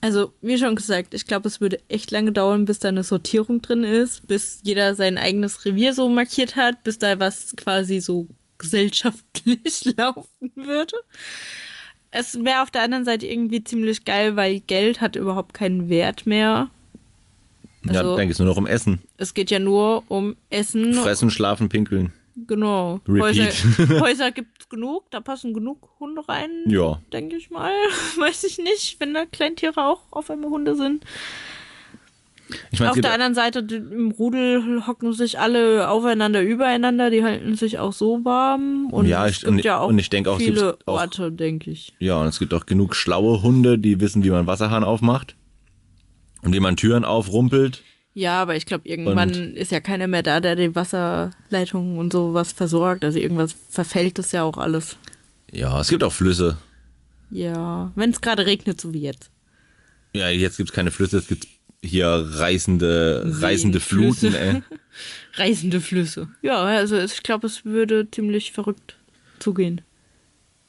[0.00, 3.62] Also, wie schon gesagt, ich glaube, es würde echt lange dauern, bis da eine Sortierung
[3.62, 8.28] drin ist, bis jeder sein eigenes Revier so markiert hat, bis da was quasi so
[8.64, 10.96] gesellschaftlich laufen würde.
[12.10, 16.26] Es wäre auf der anderen Seite irgendwie ziemlich geil, weil Geld hat überhaupt keinen Wert
[16.26, 16.70] mehr.
[17.84, 19.00] ja, Also- dann geht's nur noch um Essen.
[19.16, 20.94] Es geht ja nur um Essen.
[20.94, 22.12] Fressen, schlafen, pinkeln.
[22.48, 23.00] Genau.
[23.06, 23.54] Repeat.
[23.78, 26.50] Häuser, Häuser gibt es genug, da passen genug Hunde rein.
[26.66, 27.00] Ja.
[27.12, 27.72] denke ich mal.
[28.18, 31.04] Weiß ich nicht, wenn da Kleintiere auch auf einmal Hunde sind.
[32.70, 37.54] Ich meine, auf der anderen Seite, im Rudel hocken sich alle aufeinander, übereinander, die halten
[37.54, 38.88] sich auch so warm.
[38.90, 40.72] Und Ja, es ich- gibt und ich- ja auch und ich denke auch, es viele
[40.72, 41.92] gibt auch- Orte, denke ich.
[41.98, 45.36] ja, und es gibt auch genug schlaue Hunde, die wissen, wie man Wasserhahn aufmacht.
[46.42, 47.82] Und wie man Türen aufrumpelt.
[48.12, 52.52] Ja, aber ich glaube, irgendwann ist ja keiner mehr da, der die Wasserleitungen und sowas
[52.52, 53.02] versorgt.
[53.04, 54.96] Also irgendwas verfällt das ja auch alles.
[55.50, 56.58] Ja, es gibt auch Flüsse.
[57.30, 59.30] Ja, wenn es gerade regnet, so wie jetzt.
[60.14, 61.48] Ja, jetzt gibt's keine Flüsse, es gibt
[61.84, 64.30] hier reißende, reißende Flüsse.
[64.30, 64.62] Fluten, ey.
[65.34, 66.28] Reißende Flüsse.
[66.42, 68.96] Ja, also ich glaube, es würde ziemlich verrückt
[69.38, 69.80] zugehen.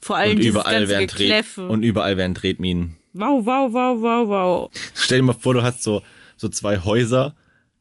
[0.00, 1.68] Vor allem Und überall Tret Gekläffe.
[1.68, 2.96] und überall werden Tretminen.
[3.12, 4.70] wow, wow, wow, wow, wow.
[4.94, 6.02] Stell dir mal vor, du hast so,
[6.36, 7.34] so zwei Häuser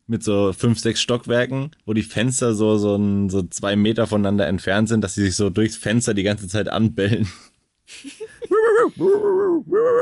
[0.07, 4.47] mit so fünf, sechs Stockwerken, wo die Fenster so, so, ein, so zwei Meter voneinander
[4.47, 7.27] entfernt sind, dass sie sich so durchs Fenster die ganze Zeit anbellen.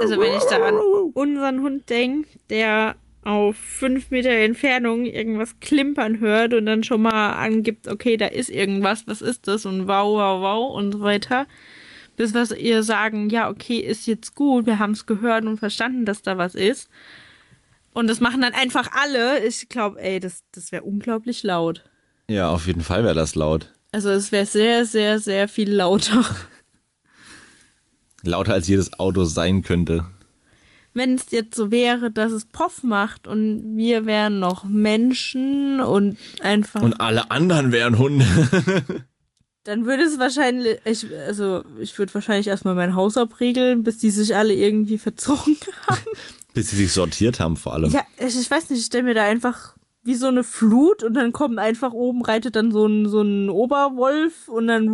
[0.01, 0.75] Also wenn ich da an
[1.13, 7.33] unseren Hund denke, der auf fünf Meter Entfernung irgendwas klimpern hört und dann schon mal
[7.33, 9.65] angibt, okay, da ist irgendwas, was ist das?
[9.65, 11.47] Und wow, wow, wow und so weiter.
[12.15, 16.05] Bis was ihr sagen, ja, okay, ist jetzt gut, wir haben es gehört und verstanden,
[16.05, 16.89] dass da was ist.
[17.93, 19.45] Und das machen dann einfach alle.
[19.45, 21.83] Ich glaube, ey, das, das wäre unglaublich laut.
[22.27, 23.73] Ja, auf jeden Fall wäre das laut.
[23.91, 26.25] Also es wäre sehr, sehr, sehr viel lauter.
[28.23, 30.05] Lauter als jedes Auto sein könnte.
[30.93, 36.17] Wenn es jetzt so wäre, dass es Poff macht und wir wären noch Menschen und
[36.41, 36.81] einfach.
[36.81, 38.25] Und alle anderen wären Hunde.
[39.63, 44.11] dann würde es wahrscheinlich, ich, also ich würde wahrscheinlich erstmal mein Haus abregeln, bis die
[44.11, 46.01] sich alle irgendwie verzogen haben.
[46.53, 47.91] Bis sie sich sortiert haben vor allem.
[47.91, 51.13] Ja, ich, ich weiß nicht, ich stelle mir da einfach wie so eine Flut und
[51.13, 54.89] dann kommt einfach oben, reitet dann so ein, so ein Oberwolf und dann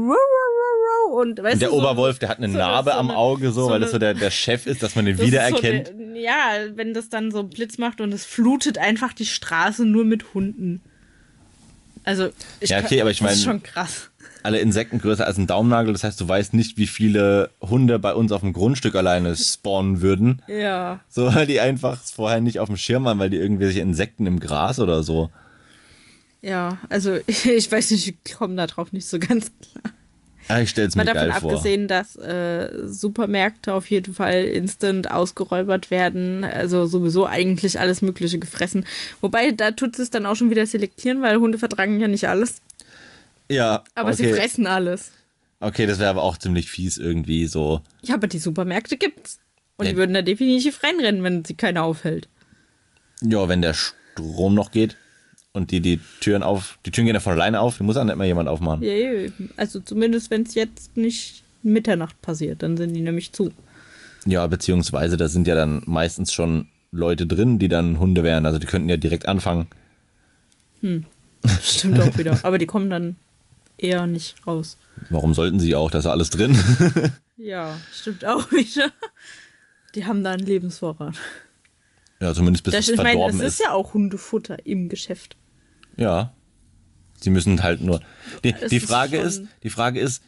[1.10, 3.80] und weißt der du, so- Oberwolf, der hat eine so- Narbe am Auge, so, weil
[3.80, 5.90] das so der, der Chef ist, dass man den das wiedererkennt.
[5.90, 6.34] Eine, ja,
[6.76, 10.82] wenn das dann so Blitz macht und es flutet einfach die Straße nur mit Hunden.
[12.04, 14.10] Also, ich Ja, okay, kann- aber ich das ist schon krass.
[14.42, 18.14] Alle Insekten größer als ein Daumennagel, das heißt, du weißt nicht, wie viele Hunde bei
[18.14, 20.42] uns auf dem Grundstück alleine spawnen würden.
[20.48, 21.02] Ja.
[21.10, 24.40] So, weil die einfach vorher nicht auf dem Schirm waren, weil die irgendwelche Insekten im
[24.40, 25.30] Gras oder so.
[26.42, 29.94] Ja, also ich weiß nicht, ich komme da drauf nicht so ganz klar.
[30.50, 31.52] Ja, ich stell's mir Mal davon geil vor.
[31.52, 36.44] abgesehen, dass äh, Supermärkte auf jeden Fall instant ausgeräubert werden.
[36.44, 38.86] Also sowieso eigentlich alles Mögliche gefressen.
[39.22, 42.62] Wobei, da tut es dann auch schon wieder selektieren, weil Hunde vertragen ja nicht alles.
[43.52, 44.36] Ja, Aber sie okay.
[44.42, 45.12] fressen alles.
[45.60, 47.82] Okay, das wäre aber auch ziemlich fies irgendwie so.
[48.02, 49.40] Ja, aber die Supermärkte gibt's.
[49.78, 49.92] Und Ja.
[49.92, 52.28] die würden da definitiv reinrennen, wenn sie keiner aufhält.
[53.22, 54.98] Ja, wenn der Strom noch geht
[55.54, 58.04] und die die Türen auf, die Türen gehen ja von alleine auf, die muss auch
[58.04, 58.84] nicht mal jemand aufmachen.
[58.84, 63.52] Ja, also zumindest, wenn es jetzt nicht Mitternacht passiert, dann sind die nämlich zu.
[64.26, 68.46] Ja, beziehungsweise da sind ja dann meistens schon Leute drin, die dann Hunde wären.
[68.46, 69.68] Also die könnten ja direkt anfangen.
[71.62, 72.40] Stimmt auch wieder.
[72.44, 73.16] Aber die kommen dann
[73.78, 74.78] eher nicht raus.
[75.10, 75.92] Warum sollten sie auch?
[75.92, 76.58] Da ist ja alles drin.
[77.42, 78.92] Ja, stimmt auch wieder.
[79.96, 81.16] Die haben da einen Lebensvorrat.
[82.20, 83.60] ja, zumindest bis Das, es ich meine, es verdorben ist ist.
[83.66, 85.38] ja auch Hundefutter im Geschäft.
[86.00, 86.34] Ja.
[87.20, 88.00] Sie müssen halt nur.
[88.44, 90.24] Die, Es die Frage ist, die Frage ist,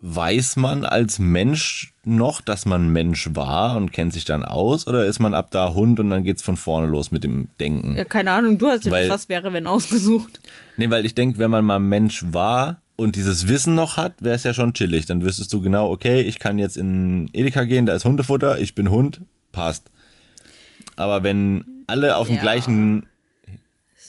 [0.00, 5.06] weiß man als Mensch noch, dass man Mensch war und kennt sich dann aus, oder
[5.06, 7.96] ist man ab da Hund und dann geht's von vorne los mit dem Denken?
[7.96, 10.40] Ja, keine Ahnung, du hast ja Weil- was wäre, wenn ausgesucht.
[10.76, 14.34] Nee, weil ich denke, wenn man mal Mensch war und dieses Wissen noch hat, wäre
[14.34, 15.06] es ja schon chillig.
[15.06, 18.74] Dann wüsstest du genau, okay, ich kann jetzt in Edeka gehen, da ist Hundefutter, ich
[18.74, 19.20] bin Hund,
[19.52, 19.90] passt.
[20.96, 22.42] Aber wenn alle auf dem Ja.
[22.42, 23.13] gleichen Es ist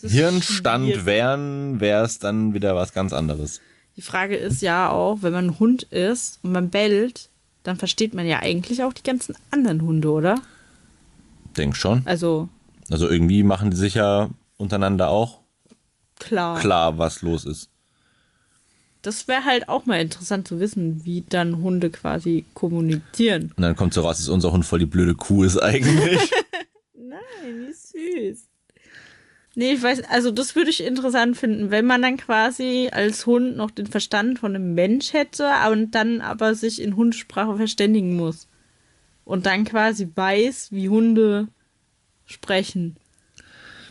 [0.09, 1.05] Hirnstand schwierig.
[1.05, 3.61] wären, wäre es dann wieder was ganz anderes.
[3.95, 7.29] Die Frage ist ja auch, wenn man ein Hund ist und man bellt,
[7.63, 10.35] dann versteht man ja eigentlich auch die ganzen anderen Hunde, oder?
[11.57, 12.01] Denk schon.
[12.05, 12.49] Also
[12.91, 15.39] Also irgendwie machen die sich ja untereinander auch
[16.19, 16.59] klar.
[16.59, 17.69] klar, was los ist.
[19.01, 23.53] Das wäre halt auch mal interessant zu wissen, wie dann Hunde quasi kommunizieren.
[23.55, 26.31] Und dann kommt so raus, dass unser Hund voll die blöde Kuh ist eigentlich.
[26.97, 27.19] Nein,
[27.67, 27.71] wie
[28.31, 28.47] süß.
[29.57, 33.55] Nee, ich weiß, also das würde ich interessant finden, wenn man dann quasi als Hund
[33.55, 38.47] noch den Verstand von einem Mensch hätte und dann aber sich in Hundesprache verständigen muss.
[39.23, 41.47] Und dann quasi weiß, wie Hunde
[42.25, 42.97] sprechen.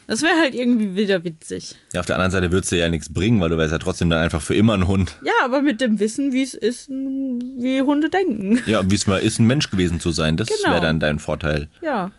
[0.06, 1.76] Das wäre halt irgendwie wieder witzig.
[1.94, 4.10] ja, auf der anderen Seite würdest du ja nichts bringen, weil du wärst ja trotzdem
[4.10, 5.16] dann einfach für immer ein Hund.
[5.24, 8.60] Ja, aber mit dem Wissen, wie es ist, wie Hunde denken.
[8.66, 10.74] Ja, wie es mal ist, ein Mensch gewesen zu sein, das Genau.
[10.74, 11.68] wäre dann dein Vorteil.
[11.80, 12.10] Ja.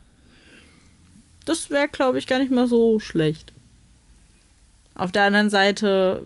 [1.45, 3.53] Das wäre, glaube ich, gar nicht mal so schlecht.
[4.97, 6.23] Auf der anderen Seite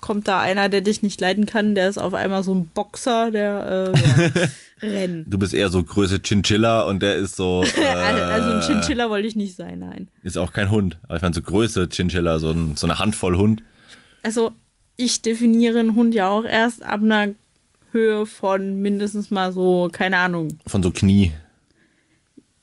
[0.00, 3.30] kommt da einer, der dich nicht leiden kann, der ist auf einmal so ein Boxer,
[3.30, 4.46] der äh, ja,
[4.82, 5.32] rennt.
[5.32, 9.26] Du bist eher so Größe Chinchilla und der ist so, äh, Also ein Chinchilla wollte
[9.26, 10.08] ich nicht sein, nein.
[10.22, 10.98] ist auch kein Hund.
[11.04, 13.62] Aber ich meine so Größe Chinchilla, so, ein, so eine Handvoll Hund.
[14.22, 14.52] Also
[14.98, 17.28] ich definiere einen Hund ja auch erst ab einer
[17.92, 20.58] Höhe von mindestens mal so, keine Ahnung.
[20.66, 21.32] Von so Knie.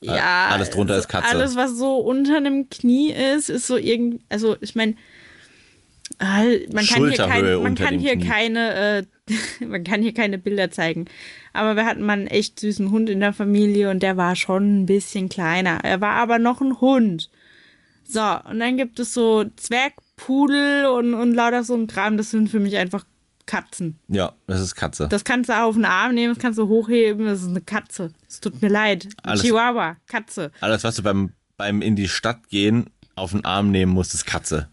[0.00, 1.28] Ja, alles drunter ist Katze.
[1.28, 4.94] Alles, was so unter einem Knie ist, ist so irgend, also ich meine,
[6.18, 9.02] man kann hier, kein, man kann hier keine, äh,
[9.64, 11.06] man kann hier keine Bilder zeigen.
[11.52, 14.82] Aber wir hatten mal einen echt süßen Hund in der Familie und der war schon
[14.82, 15.80] ein bisschen kleiner.
[15.82, 17.30] Er war aber noch ein Hund.
[18.08, 22.16] So, und dann gibt es so Zwergpudel und, und lauter so ein Kram.
[22.16, 23.04] Das sind für mich einfach
[23.46, 23.98] Katzen.
[24.08, 25.06] Ja, das ist Katze.
[25.08, 27.26] Das kannst du auf den Arm nehmen, das kannst du hochheben.
[27.26, 28.12] Das ist eine Katze.
[28.28, 29.08] Es tut mir leid.
[29.22, 30.50] Alles- Chihuahua, Katze.
[30.60, 34.26] Alles, was du beim, beim in die Stadt gehen auf den Arm nehmen musst, ist
[34.26, 34.68] Katze.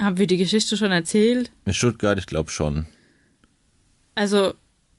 [0.00, 1.50] Haben wir die Geschichte schon erzählt?
[1.64, 2.86] In Stuttgart, ich glaube schon.
[4.14, 4.54] Also,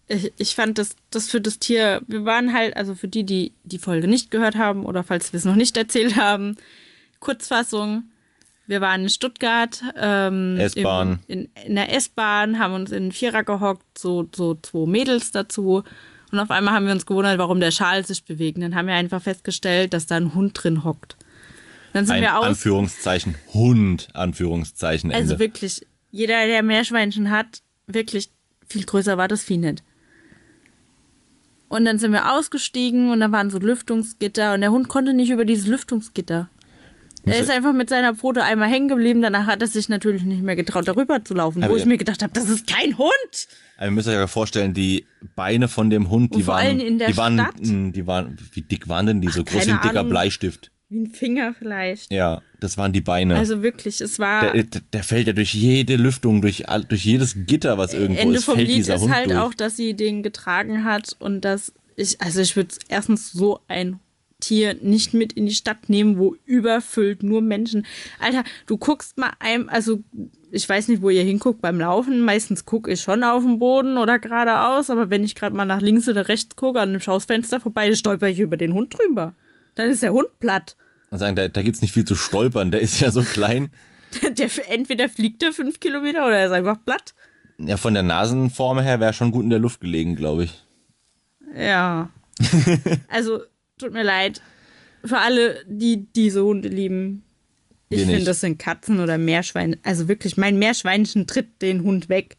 [0.08, 3.54] ich, ich fand das, das für das Tier, wir waren halt, also für die, die
[3.64, 6.58] die Folge nicht gehört haben oder falls wir es noch nicht erzählt haben,
[7.20, 8.04] Kurzfassung.
[8.66, 11.20] Wir waren in Stuttgart, ähm, S-Bahn.
[11.28, 15.84] In, in der S-Bahn, haben uns in den Vierer gehockt, so, so zwei Mädels dazu.
[16.32, 18.58] Und auf einmal haben wir uns gewundert, warum der Schal sich bewegt.
[18.58, 21.18] Und dann haben wir einfach festgestellt, dass da ein Hund drin hockt.
[21.92, 22.46] Dann sind Ein wir aus.
[22.46, 25.22] Anführungszeichen Hund, Anführungszeichen Ende.
[25.22, 28.32] Also wirklich, jeder, der Meerschweinchen hat, wirklich
[28.68, 29.84] viel größer war das Vieh nicht.
[31.68, 35.30] Und dann sind wir ausgestiegen und da waren so Lüftungsgitter und der Hund konnte nicht
[35.30, 36.50] über dieses Lüftungsgitter.
[37.26, 39.22] Er ist einfach mit seiner Pfote einmal hängen geblieben.
[39.22, 41.64] Danach hat er sich natürlich nicht mehr getraut, darüber zu laufen.
[41.64, 43.48] Aber wo ich mir gedacht habe, das ist kein Hund.
[43.78, 45.06] Aber ihr müsst euch ja vorstellen, die
[45.36, 47.56] Beine von dem Hund, die waren, allem in der die waren, Stadt?
[47.62, 49.30] mh, die waren, wie dick waren denn die?
[49.30, 50.10] So groß wie ein dicker Ahnung.
[50.10, 50.72] Bleistift.
[50.90, 52.12] Wie ein Finger vielleicht.
[52.12, 53.36] Ja, das waren die Beine.
[53.36, 54.52] Also wirklich, es war.
[54.52, 58.44] der, der, fällt ja durch jede Lüftung, durch, durch jedes Gitter, was irgendwo Ende ist,
[58.44, 59.40] vom fällt Lied dieser ist Hund halt durch.
[59.40, 64.00] auch, dass sie den getragen hat und dass ich, also ich würde erstens so ein
[64.44, 67.86] Tier nicht mit in die Stadt nehmen, wo überfüllt nur Menschen.
[68.20, 70.04] Alter, du guckst mal einem, also
[70.52, 72.22] ich weiß nicht, wo ihr hinguckt beim Laufen.
[72.22, 75.82] Meistens gucke ich schon auf den Boden oder geradeaus, aber wenn ich gerade mal nach
[75.82, 79.34] links oder rechts gucke, an einem Schaufenster vorbei, stolper ich über den Hund drüber.
[79.76, 80.76] Dann ist der Hund platt.
[81.10, 83.70] Und sagen, da, da gibt's nicht viel zu stolpern, der ist ja so klein.
[84.38, 87.16] Der, entweder fliegt er fünf Kilometer oder er ist einfach platt.
[87.58, 90.64] Ja, von der Nasenform her wäre schon gut in der Luft gelegen, glaube ich.
[91.56, 92.10] Ja.
[93.10, 93.42] also,
[93.78, 94.42] tut mir leid.
[95.06, 97.24] Für alle, die diese Hunde lieben.
[97.90, 99.78] Ich finde, das sind Katzen oder Meerschweine.
[99.84, 102.38] Also wirklich, mein Meerschweinchen tritt den Hund weg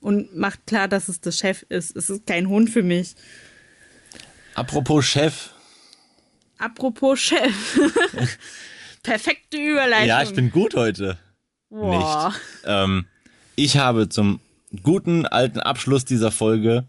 [0.00, 1.96] und macht klar, dass es der Chef ist.
[1.96, 3.14] Es ist kein Hund für mich.
[4.54, 5.50] Apropos Chef.
[6.58, 7.78] Apropos Chef.
[9.02, 10.08] Perfekte Überleitung.
[10.08, 11.18] Ja, ich bin gut heute.
[11.70, 12.28] Boah.
[12.28, 12.40] Nicht.
[12.64, 13.06] Ähm,
[13.56, 14.40] ich habe zum
[14.82, 16.86] guten alten Abschluss dieser Folge,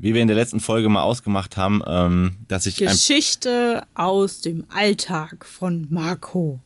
[0.00, 4.64] wie wir in der letzten Folge mal ausgemacht haben, ähm, dass ich Geschichte aus dem
[4.70, 6.60] Alltag von Marco.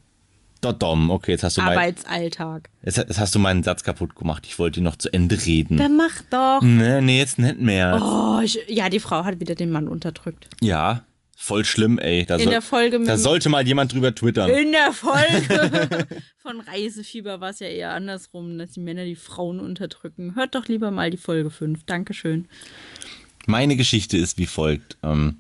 [0.61, 2.71] Dodom, okay, jetzt hast du mein, Arbeitsalltag.
[2.83, 4.47] jetzt, jetzt hast du meinen Satz kaputt gemacht.
[4.47, 5.77] Ich wollte ihn noch zu Ende reden.
[5.77, 6.61] Dann mach doch.
[6.63, 8.01] Nee, nee, jetzt nicht mehr.
[8.03, 10.49] Oh, ich, ja, die Frau hat wieder den Mann unterdrückt.
[10.63, 11.05] Ja,
[11.37, 12.25] voll schlimm, ey.
[12.25, 14.49] Da, In soll- der Folge da sollte mal jemand drüber twittern.
[14.49, 16.07] In der Folge
[16.39, 20.35] von Reisefieber war es ja eher andersrum, dass die Männer die Frauen unterdrücken.
[20.35, 21.85] Hört doch lieber mal die Folge 5.
[21.85, 22.49] Dankeschön.
[23.47, 24.97] Meine Geschichte ist wie folgt.
[25.03, 25.39] Ähm,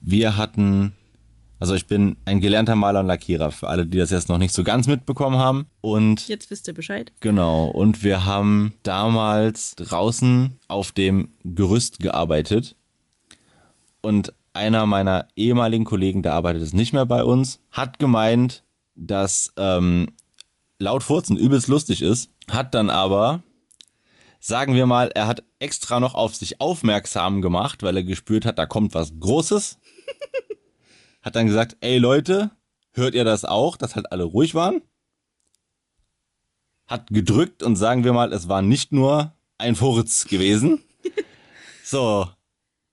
[0.00, 0.92] wir hatten,
[1.58, 4.54] also ich bin ein gelernter Maler und Lackierer, für alle, die das jetzt noch nicht
[4.54, 5.66] so ganz mitbekommen haben.
[5.80, 7.12] Und Jetzt wisst ihr Bescheid.
[7.20, 12.76] genau, und wir haben damals draußen auf dem Gerüst gearbeitet.
[14.00, 19.52] Und einer meiner ehemaligen Kollegen, der arbeitet es nicht mehr bei uns, hat gemeint, dass
[19.56, 20.08] ähm,
[20.78, 23.42] laut Furzen übelst lustig ist, hat dann aber
[24.40, 28.58] sagen wir mal, er hat extra noch auf sich aufmerksam gemacht, weil er gespürt hat,
[28.58, 29.78] da kommt was Großes.
[31.22, 32.50] hat dann gesagt, ey Leute,
[32.92, 34.82] hört ihr das auch, dass halt alle ruhig waren?
[36.86, 40.82] Hat gedrückt und sagen wir mal, es war nicht nur ein Furz gewesen.
[41.82, 42.28] So,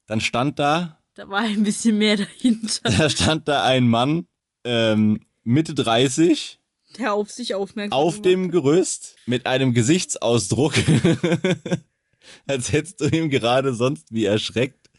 [0.08, 4.26] dann stand da, Da war ein bisschen mehr dahinter, da stand da ein Mann,
[4.64, 6.60] ähm, Mitte 30,
[6.98, 10.74] der auf sich aufmerksam auf gemacht dem Gerüst mit einem Gesichtsausdruck,
[12.48, 14.90] als hättest du ihm gerade sonst wie erschreckt,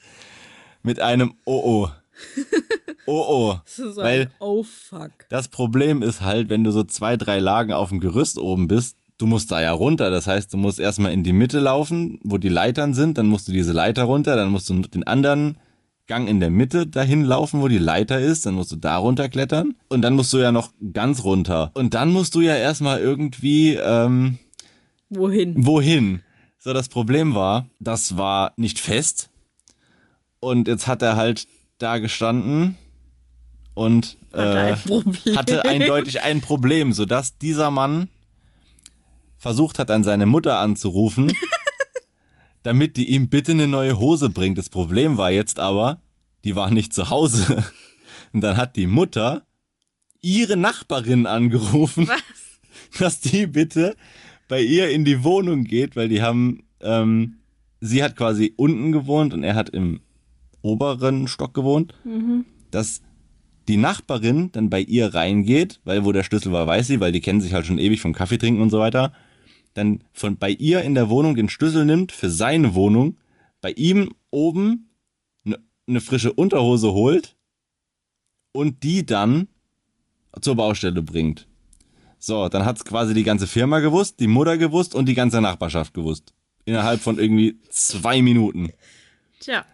[0.82, 1.90] mit einem Oh oh.
[3.06, 3.60] Oh oh.
[3.64, 5.12] Das Weil Oh fuck.
[5.30, 8.98] das Problem ist halt, wenn du so zwei, drei Lagen auf dem Gerüst oben bist,
[9.16, 10.10] du musst da ja runter.
[10.10, 13.48] Das heißt, du musst erstmal in die Mitte laufen, wo die Leitern sind, dann musst
[13.48, 15.56] du diese Leiter runter, dann musst du den anderen
[16.08, 19.76] Gang in der Mitte dahin laufen, wo die Leiter ist, dann musst du da runterklettern
[19.88, 21.70] und dann musst du ja noch ganz runter.
[21.74, 24.38] Und dann musst du ja erstmal irgendwie ähm,
[25.10, 25.54] Wohin?
[25.66, 26.22] wohin.
[26.58, 29.30] So, das Problem war, das war nicht fest.
[30.40, 31.46] Und jetzt hat er halt
[31.78, 32.76] da gestanden
[33.74, 38.08] und Hatte äh, ein hatte eindeutig ein Problem, sodass dieser Mann
[39.36, 41.32] versucht hat, an seine Mutter anzurufen,
[42.68, 44.58] damit die ihm bitte eine neue Hose bringt.
[44.58, 46.02] Das Problem war jetzt aber,
[46.44, 47.64] die war nicht zu Hause.
[48.34, 49.46] Und dann hat die Mutter
[50.20, 52.20] ihre Nachbarin angerufen, Was?
[53.00, 53.96] dass die bitte
[54.48, 57.38] bei ihr in die Wohnung geht, weil die haben, ähm,
[57.80, 60.00] sie hat quasi unten gewohnt und er hat im
[60.60, 61.94] oberen Stock gewohnt,
[62.70, 63.00] dass
[63.66, 67.22] die Nachbarin dann bei ihr reingeht, weil wo der Schlüssel war, weiß sie, weil die
[67.22, 69.14] kennen sich halt schon ewig vom Kaffee trinken und so weiter,
[69.78, 73.16] dann von bei ihr in der Wohnung den Schlüssel nimmt für seine Wohnung,
[73.60, 74.90] bei ihm oben
[75.46, 77.36] eine ne frische Unterhose holt
[78.52, 79.48] und die dann
[80.40, 81.46] zur Baustelle bringt.
[82.18, 85.94] So, dann hat's quasi die ganze Firma gewusst, die Mutter gewusst und die ganze Nachbarschaft
[85.94, 86.34] gewusst.
[86.64, 88.72] Innerhalb von irgendwie zwei Minuten.
[89.40, 89.64] Tja,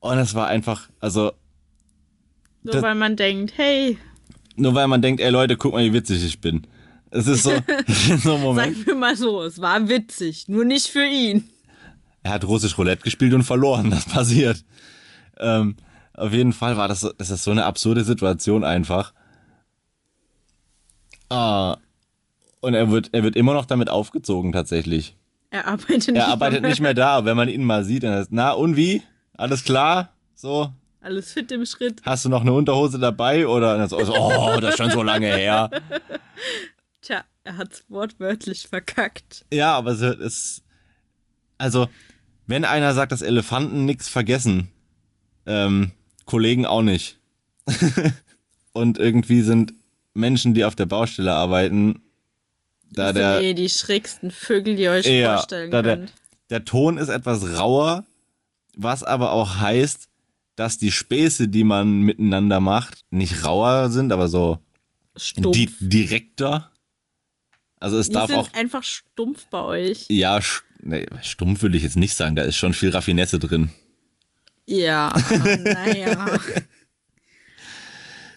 [0.00, 1.32] Und es war einfach, also
[2.62, 3.96] nur Das- weil man denkt, hey,
[4.56, 6.66] nur weil man denkt, ey Leute, guck mal, wie witzig ich bin.
[7.16, 7.50] Es ist so,
[8.18, 8.74] so ein Moment.
[8.76, 11.48] sagen wir mal so, es war witzig, nur nicht für ihn.
[12.22, 14.64] Er hat russisch Roulette gespielt und verloren, das passiert.
[15.38, 15.76] Ähm,
[16.14, 19.12] auf jeden Fall war das, so- das ist so eine absurde Situation einfach.
[21.30, 21.76] Ah,
[22.60, 25.16] und er wird, er wird immer noch damit aufgezogen tatsächlich.
[25.50, 26.70] Er arbeitet nicht Er arbeitet mehr.
[26.70, 29.02] nicht mehr da, aber wenn man ihn mal sieht, dann ist, na und wie?
[29.36, 30.10] alles klar?
[30.34, 32.00] So, Alles fit im Schritt.
[32.04, 33.46] hast du noch eine Unterhose dabei?
[33.46, 35.70] Oder so, oh, das ist schon so lange her.
[37.04, 39.44] Tja, er hat's wortwörtlich verkackt.
[39.52, 40.62] Ja, aber so, es,
[41.58, 41.86] also,
[42.46, 44.68] wenn einer sagt, dass Elefanten nichts vergessen,
[45.44, 45.90] ähm,
[46.24, 47.18] Kollegen auch nicht.
[48.72, 49.74] Und irgendwie sind
[50.14, 52.00] Menschen, die auf der Baustelle arbeiten,
[52.90, 56.12] da Das der, eh die schrägsten Vögel, die ihr euch Ja, vorstellen da der, könnt.
[56.48, 58.06] der Ton ist etwas rauer,
[58.76, 60.08] was aber auch heißt,
[60.56, 64.58] dass die Späße, die man miteinander macht, nicht rauer sind, aber so
[65.16, 65.54] Stumpf.
[65.54, 66.70] di direkter.
[67.84, 70.06] Also es die darf sind auch, einfach stumpf bei euch.
[70.08, 70.40] ja,
[70.80, 73.70] nee, stumpf würde ich jetzt nicht sagen, da ist schon viel Raffinesse drin.
[74.64, 75.14] Ja,
[75.62, 76.40] naja.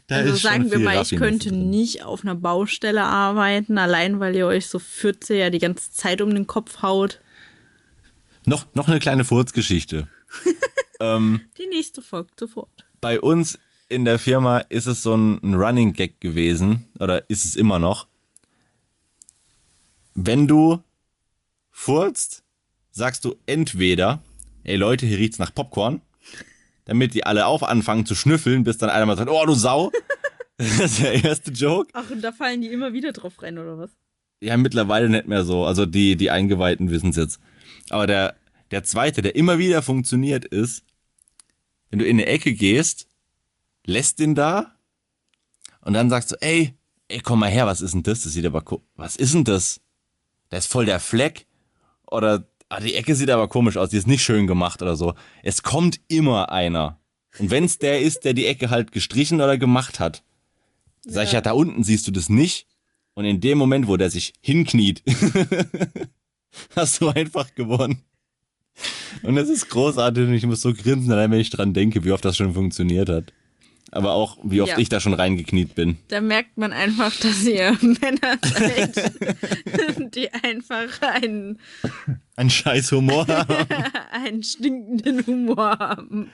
[0.07, 1.69] Da Also sagen wir mal, ich könnte drin.
[1.69, 6.19] nicht auf einer Baustelle arbeiten, allein weil ihr euch so Fürze ja die ganze Zeit
[6.21, 7.21] um den Kopf haut.
[8.45, 10.09] Noch, noch eine kleine Furzgeschichte.
[10.99, 12.85] ähm, Die nächste folgt sofort.
[12.99, 17.45] bei uns in der Firma ist es so ein, ein Running Gag gewesen, oder ist
[17.45, 18.07] es immer noch.
[20.19, 20.81] Wenn du
[21.69, 22.43] furzt,
[22.91, 24.23] sagst du entweder,
[24.63, 26.01] ey Leute, hier riecht's nach Popcorn,
[26.85, 29.91] damit die alle auch anfangen zu schnüffeln, bis dann einer mal sagt, oh du Sau.
[30.59, 31.91] Das ist der erste Joke.
[31.93, 33.91] Ach, und da fallen die immer wieder drauf rein, oder was?
[34.41, 35.65] Ja, mittlerweile nicht mehr so.
[35.65, 37.39] Also die, die Eingeweihten wissen es jetzt.
[37.91, 38.35] Aber der,
[38.71, 40.83] der zweite, der immer wieder funktioniert, ist,
[41.91, 43.05] wenn du in eine Ecke gehst,
[43.85, 44.75] lässt den da
[45.81, 46.73] und dann sagst du, ey,
[47.07, 48.23] ey, komm mal her, was ist denn das?
[48.23, 49.79] Das sieht aber, ko- was ist denn das?
[50.49, 51.45] Da ist voll der Fleck.
[52.09, 55.13] Oder, ah, die Ecke sieht aber komisch aus, die ist nicht schön gemacht oder so.
[55.43, 56.99] Es kommt immer einer.
[57.39, 60.23] Und wenn es der ist, der die Ecke halt gestrichen oder gemacht hat,
[61.05, 62.67] sag ich ja, da unten siehst du das nicht.
[63.13, 65.03] Und in dem Moment, wo der sich hinkniet,
[66.75, 68.03] hast du einfach gewonnen.
[69.23, 72.11] Und das ist großartig und ich muss so grinsen, allein wenn ich dran denke, wie
[72.11, 73.33] oft das schon funktioniert hat.
[73.91, 74.77] Aber auch, wie oft Ja.
[74.79, 75.97] ich da schon reingekniet bin.
[76.09, 79.11] Da merkt man einfach, dass ihr Männer seid,
[80.15, 81.59] die einfach einen,
[82.35, 83.25] Ein scheiß Humor.
[84.11, 86.29] einen stinkenden Humor haben.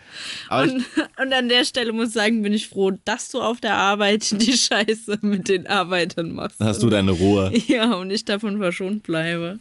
[0.49, 0.84] Und,
[1.22, 4.32] und an der Stelle muss ich sagen, bin ich froh, dass du auf der Arbeit
[4.41, 6.60] die Scheiße mit den Arbeitern machst.
[6.60, 7.51] hast du deine Ruhe.
[7.68, 9.60] Ja, und ich davon verschont bleibe.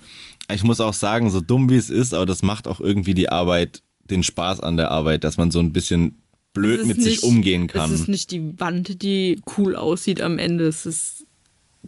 [0.51, 3.29] Ich muss auch sagen, so dumm wie es ist, aber das macht auch irgendwie die
[3.29, 6.22] Arbeit, den Spaß an der Arbeit, dass man so ein bisschen
[6.53, 7.93] blöd Es mit sich nicht- umgehen Es kann.
[7.93, 10.67] ist nicht die Wand, die cool aussieht am Ende.
[10.67, 11.27] Es ist,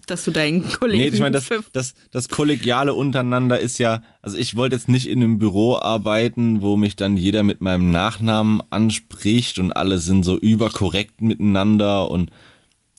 [0.06, 1.02] dass du deinen Kollegen.
[1.02, 5.06] Nee, ich meine, das, das, das Kollegiale untereinander ist ja, also ich wollte jetzt nicht
[5.08, 10.24] in einem Büro arbeiten, wo mich dann jeder mit meinem Nachnamen anspricht und alle sind
[10.24, 12.30] so überkorrekt miteinander und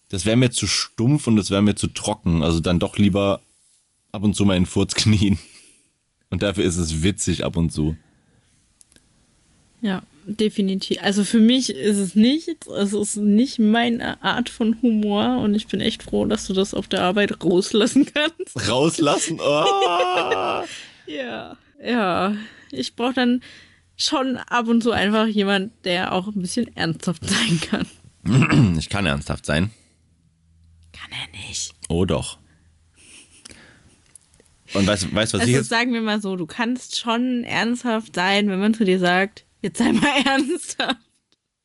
[0.09, 2.43] das wäre mir zu stumpf und das wäre mir zu trocken.
[2.43, 3.41] Also dann doch lieber
[4.11, 5.37] ab und zu mal in Furz knien.
[6.29, 7.95] Und dafür ist es witzig ab und zu.
[9.81, 10.97] Ja, definitiv.
[11.01, 15.67] Also für mich ist es nicht, es ist nicht meine Art von Humor und ich
[15.67, 18.69] bin echt froh, dass du das auf der Arbeit rauslassen kannst.
[18.69, 19.39] Rauslassen.
[19.41, 20.63] Oh.
[21.07, 21.55] Ja.
[21.83, 22.35] Ja.
[22.71, 23.41] Ich brauche dann
[23.95, 28.77] schon ab und zu einfach jemand, der auch ein bisschen ernsthaft sein kann.
[28.79, 29.69] Ich kann ernsthaft sein.
[30.93, 31.73] Kann er nicht.
[31.89, 32.39] Oh doch.
[34.73, 38.15] Und weißt du, was ich Also jetzt sagen wir mal so, du kannst schon ernsthaft
[38.15, 40.97] sein, wenn man zu dir sagt, jetzt sei mal ernsthaft.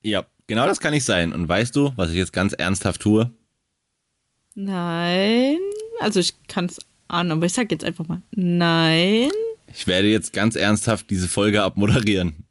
[0.03, 1.32] Ja, genau das kann ich sein.
[1.32, 3.30] Und weißt du, was ich jetzt ganz ernsthaft tue?
[4.55, 5.59] Nein.
[6.01, 6.78] Also ich kann es
[7.09, 9.30] ahnen, aber ich sag jetzt einfach mal nein.
[9.72, 12.44] Ich werde jetzt ganz ernsthaft diese Folge abmoderieren.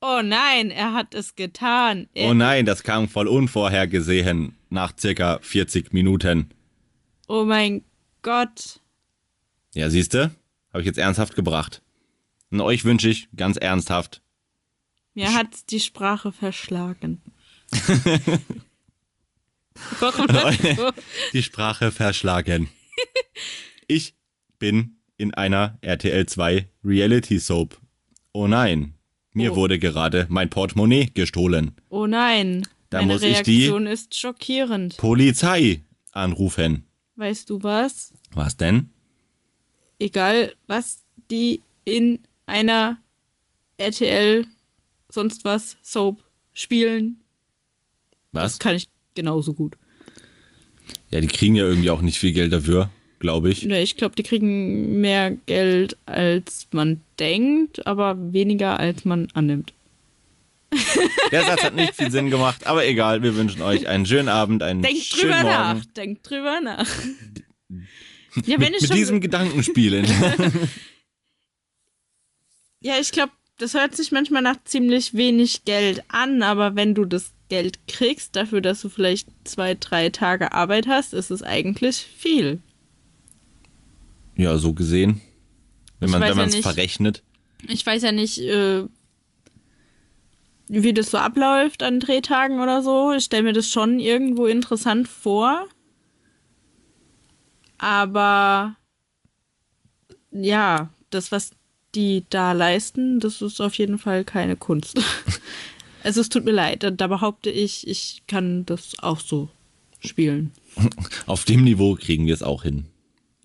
[0.00, 2.08] Oh nein, er hat es getan.
[2.14, 6.50] Er, Oh nein, das kam voll unvorhergesehen nach circa 40 Minuten.
[7.28, 7.84] oh mein
[8.22, 8.80] Gott.
[9.74, 10.32] Ja, siehste,
[10.72, 11.82] habe ich jetzt ernsthaft gebracht.
[12.50, 14.20] Und euch wünsche ich ganz ernsthaft.
[15.16, 17.20] Mir hat die Sprache verschlagen.
[20.00, 20.26] Warum?
[21.32, 22.68] Die Sprache verschlagen.
[23.86, 24.14] Ich
[24.58, 27.80] bin in einer RTL 2 Reality Soap.
[28.32, 28.94] Oh nein,
[29.32, 29.56] mir Oh.
[29.56, 31.72] wurde gerade mein Portemonnaie gestohlen.
[31.88, 32.66] Oh nein.
[32.90, 34.96] Da Meine muss ich die- Reaktion ist schockierend.
[34.98, 36.86] Polizei anrufen.
[37.16, 38.12] Weißt du was?
[38.32, 38.90] Was denn?
[39.98, 42.98] Egal, was die in einer
[43.78, 44.46] RTL
[45.16, 47.20] sonst was Soap spielen,
[48.32, 48.58] Was?
[48.58, 49.76] kann ich genauso gut.
[51.10, 53.62] Ja, die kriegen ja irgendwie auch nicht viel Geld dafür, glaube ich.
[53.62, 59.72] Ja, ich glaube, die kriegen mehr Geld, als man denkt, aber weniger, als man annimmt.
[61.32, 64.62] Der Satz hat nicht viel Sinn gemacht, aber egal, wir wünschen euch einen schönen Abend,
[64.62, 65.78] einen Denkt schönen drüber Morgen.
[65.78, 65.84] nach.
[65.86, 66.88] Denkt drüber nach.
[68.44, 70.04] Ja, wenn Mit, mit diesem Gedanken spielen.
[72.80, 77.04] ja, ich glaube, das hört sich manchmal nach ziemlich wenig Geld an, aber wenn du
[77.04, 81.96] das Geld kriegst, dafür, dass du vielleicht zwei, drei Tage Arbeit hast, ist es eigentlich
[81.96, 82.60] viel.
[84.36, 85.20] Ja, so gesehen.
[86.00, 86.62] Wenn man ja es nicht.
[86.62, 87.22] verrechnet.
[87.68, 88.84] Ich weiß ja nicht, äh,
[90.68, 93.12] wie das so abläuft an Drehtagen oder so.
[93.12, 95.66] Ich stelle mir das schon irgendwo interessant vor.
[97.78, 98.76] Aber
[100.32, 101.55] ja, das, was
[101.96, 105.00] die da leisten, das ist auf jeden Fall keine Kunst.
[106.04, 109.48] also es tut mir leid, da, da behaupte ich, ich kann das auch so
[110.00, 110.52] spielen.
[111.26, 112.84] Auf dem Niveau kriegen wir es auch hin.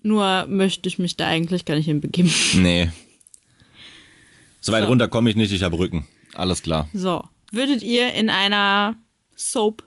[0.02, 2.30] Nur möchte ich mich da eigentlich gar nicht hinbegeben.
[2.56, 2.90] Nee.
[4.60, 4.88] So weit So.
[4.90, 6.06] runter komme ich nicht, ich habe Rücken.
[6.34, 6.88] Alles klar.
[6.94, 8.94] So, würdet ihr in einer
[9.34, 9.82] Soap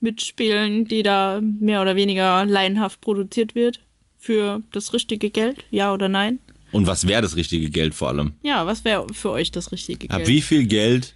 [0.00, 3.80] mitspielen, die da mehr oder weniger laienhaft produziert wird?
[4.18, 5.64] Für das richtige Geld?
[5.70, 6.38] Ja oder nein?
[6.72, 8.34] Und was wäre das richtige Geld vor allem?
[8.42, 10.28] Ja, was wäre für euch das richtige Ab Geld?
[10.28, 11.14] wie viel Geld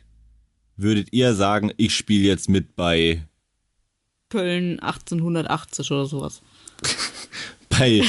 [0.76, 3.22] würdet ihr sagen, ich spiele jetzt mit bei,
[4.30, 6.40] Köln 1880 oder sowas.
[7.68, 8.05] bei ja,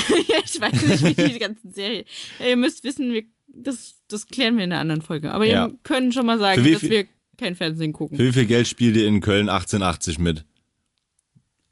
[0.45, 2.05] ich weiß nicht, wie die ganzen Serien.
[2.39, 5.31] Ja, ihr müsst wissen, wir, das, das klären wir in einer anderen Folge.
[5.31, 5.67] Aber Ja.
[5.67, 8.17] ihr könnt schon mal sagen, dass wir kein Fernsehen gucken.
[8.17, 10.45] für wie viel Geld spielt ihr in Köln 1880 mit?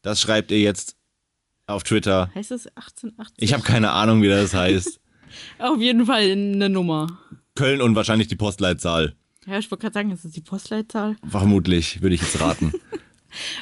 [0.02, 0.96] Das schreibt ihr jetzt
[1.68, 2.32] auf Twitter.
[2.34, 3.36] heißt das 1880?
[3.40, 4.99] Ich habe keine Ahnung, wie das heißt.
[5.58, 7.20] Auf jeden Fall eine Nummer.
[7.56, 9.16] Köln und wahrscheinlich die Postleitzahl.
[9.46, 11.16] Ja, ich wollte gerade sagen, ist das die Postleitzahl?
[11.28, 12.74] Vermutlich, würde ich jetzt raten.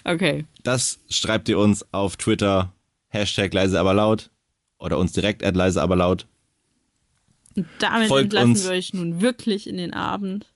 [0.05, 0.45] Okay.
[0.63, 2.71] Das schreibt ihr uns auf Twitter,
[3.09, 4.29] Hashtag leise aber laut.
[4.79, 6.25] Oder uns direkt at leise aber laut.
[7.55, 8.63] Und damit Folgt entlassen uns.
[8.63, 10.53] wir euch nun wirklich in den Abend.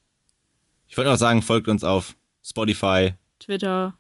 [0.88, 3.96] Ich wollte noch sagen, folgt uns auf Spotify, Twitter,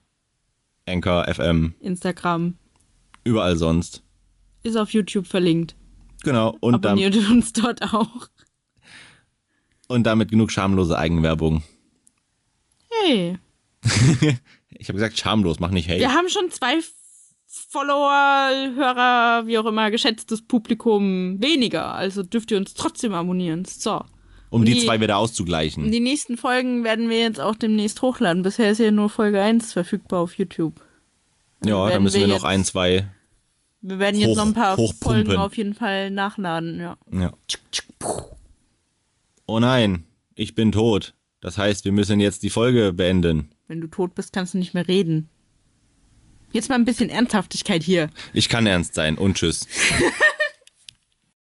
[0.88, 2.56] Anchor, FM, Instagram,
[3.26, 4.04] überall sonst.
[4.64, 5.76] ist auf YouTube verlinkt.
[6.24, 8.30] Genau, und, dann, Abonniert uns dort auch.
[9.88, 11.64] und damit genug schamlose Eigenwerbung.
[13.04, 13.38] Hey,
[14.70, 16.00] Ich habe gesagt schamlos, mach nicht hey.
[16.00, 16.80] wir haben schon zwei
[17.48, 21.94] Follower, Hörer, wie auch immer, geschätztes Publikum weniger.
[21.94, 23.66] Also dürft ihr uns trotzdem abonnieren.
[23.66, 24.02] So.
[24.50, 25.92] um die die- zwei wieder auszugleichen.
[25.92, 28.44] Die nächsten Folgen werden wir jetzt auch demnächst hochladen.
[28.44, 30.80] Bisher ist ja nur Folge 1 verfügbar auf YouTube.
[31.66, 33.08] ja, da müssen wir wir noch ein, zwei.
[33.82, 35.26] Wir werden jetzt Hoch- noch ein paar hochpumpen.
[35.26, 36.98] Folgen auf jeden Fall nachladen, ja.
[37.12, 37.34] Ja.
[39.48, 40.06] Oh nein,
[40.36, 41.14] ich bin tot.
[41.42, 43.50] Das heißt, wir müssen jetzt die Folge beenden.
[43.68, 45.30] Wenn du tot bist, kannst du nicht mehr reden.
[46.52, 48.10] Jetzt mal ein bisschen Ernsthaftigkeit hier.
[48.34, 49.68] Ich kann ernst sein und tschüss.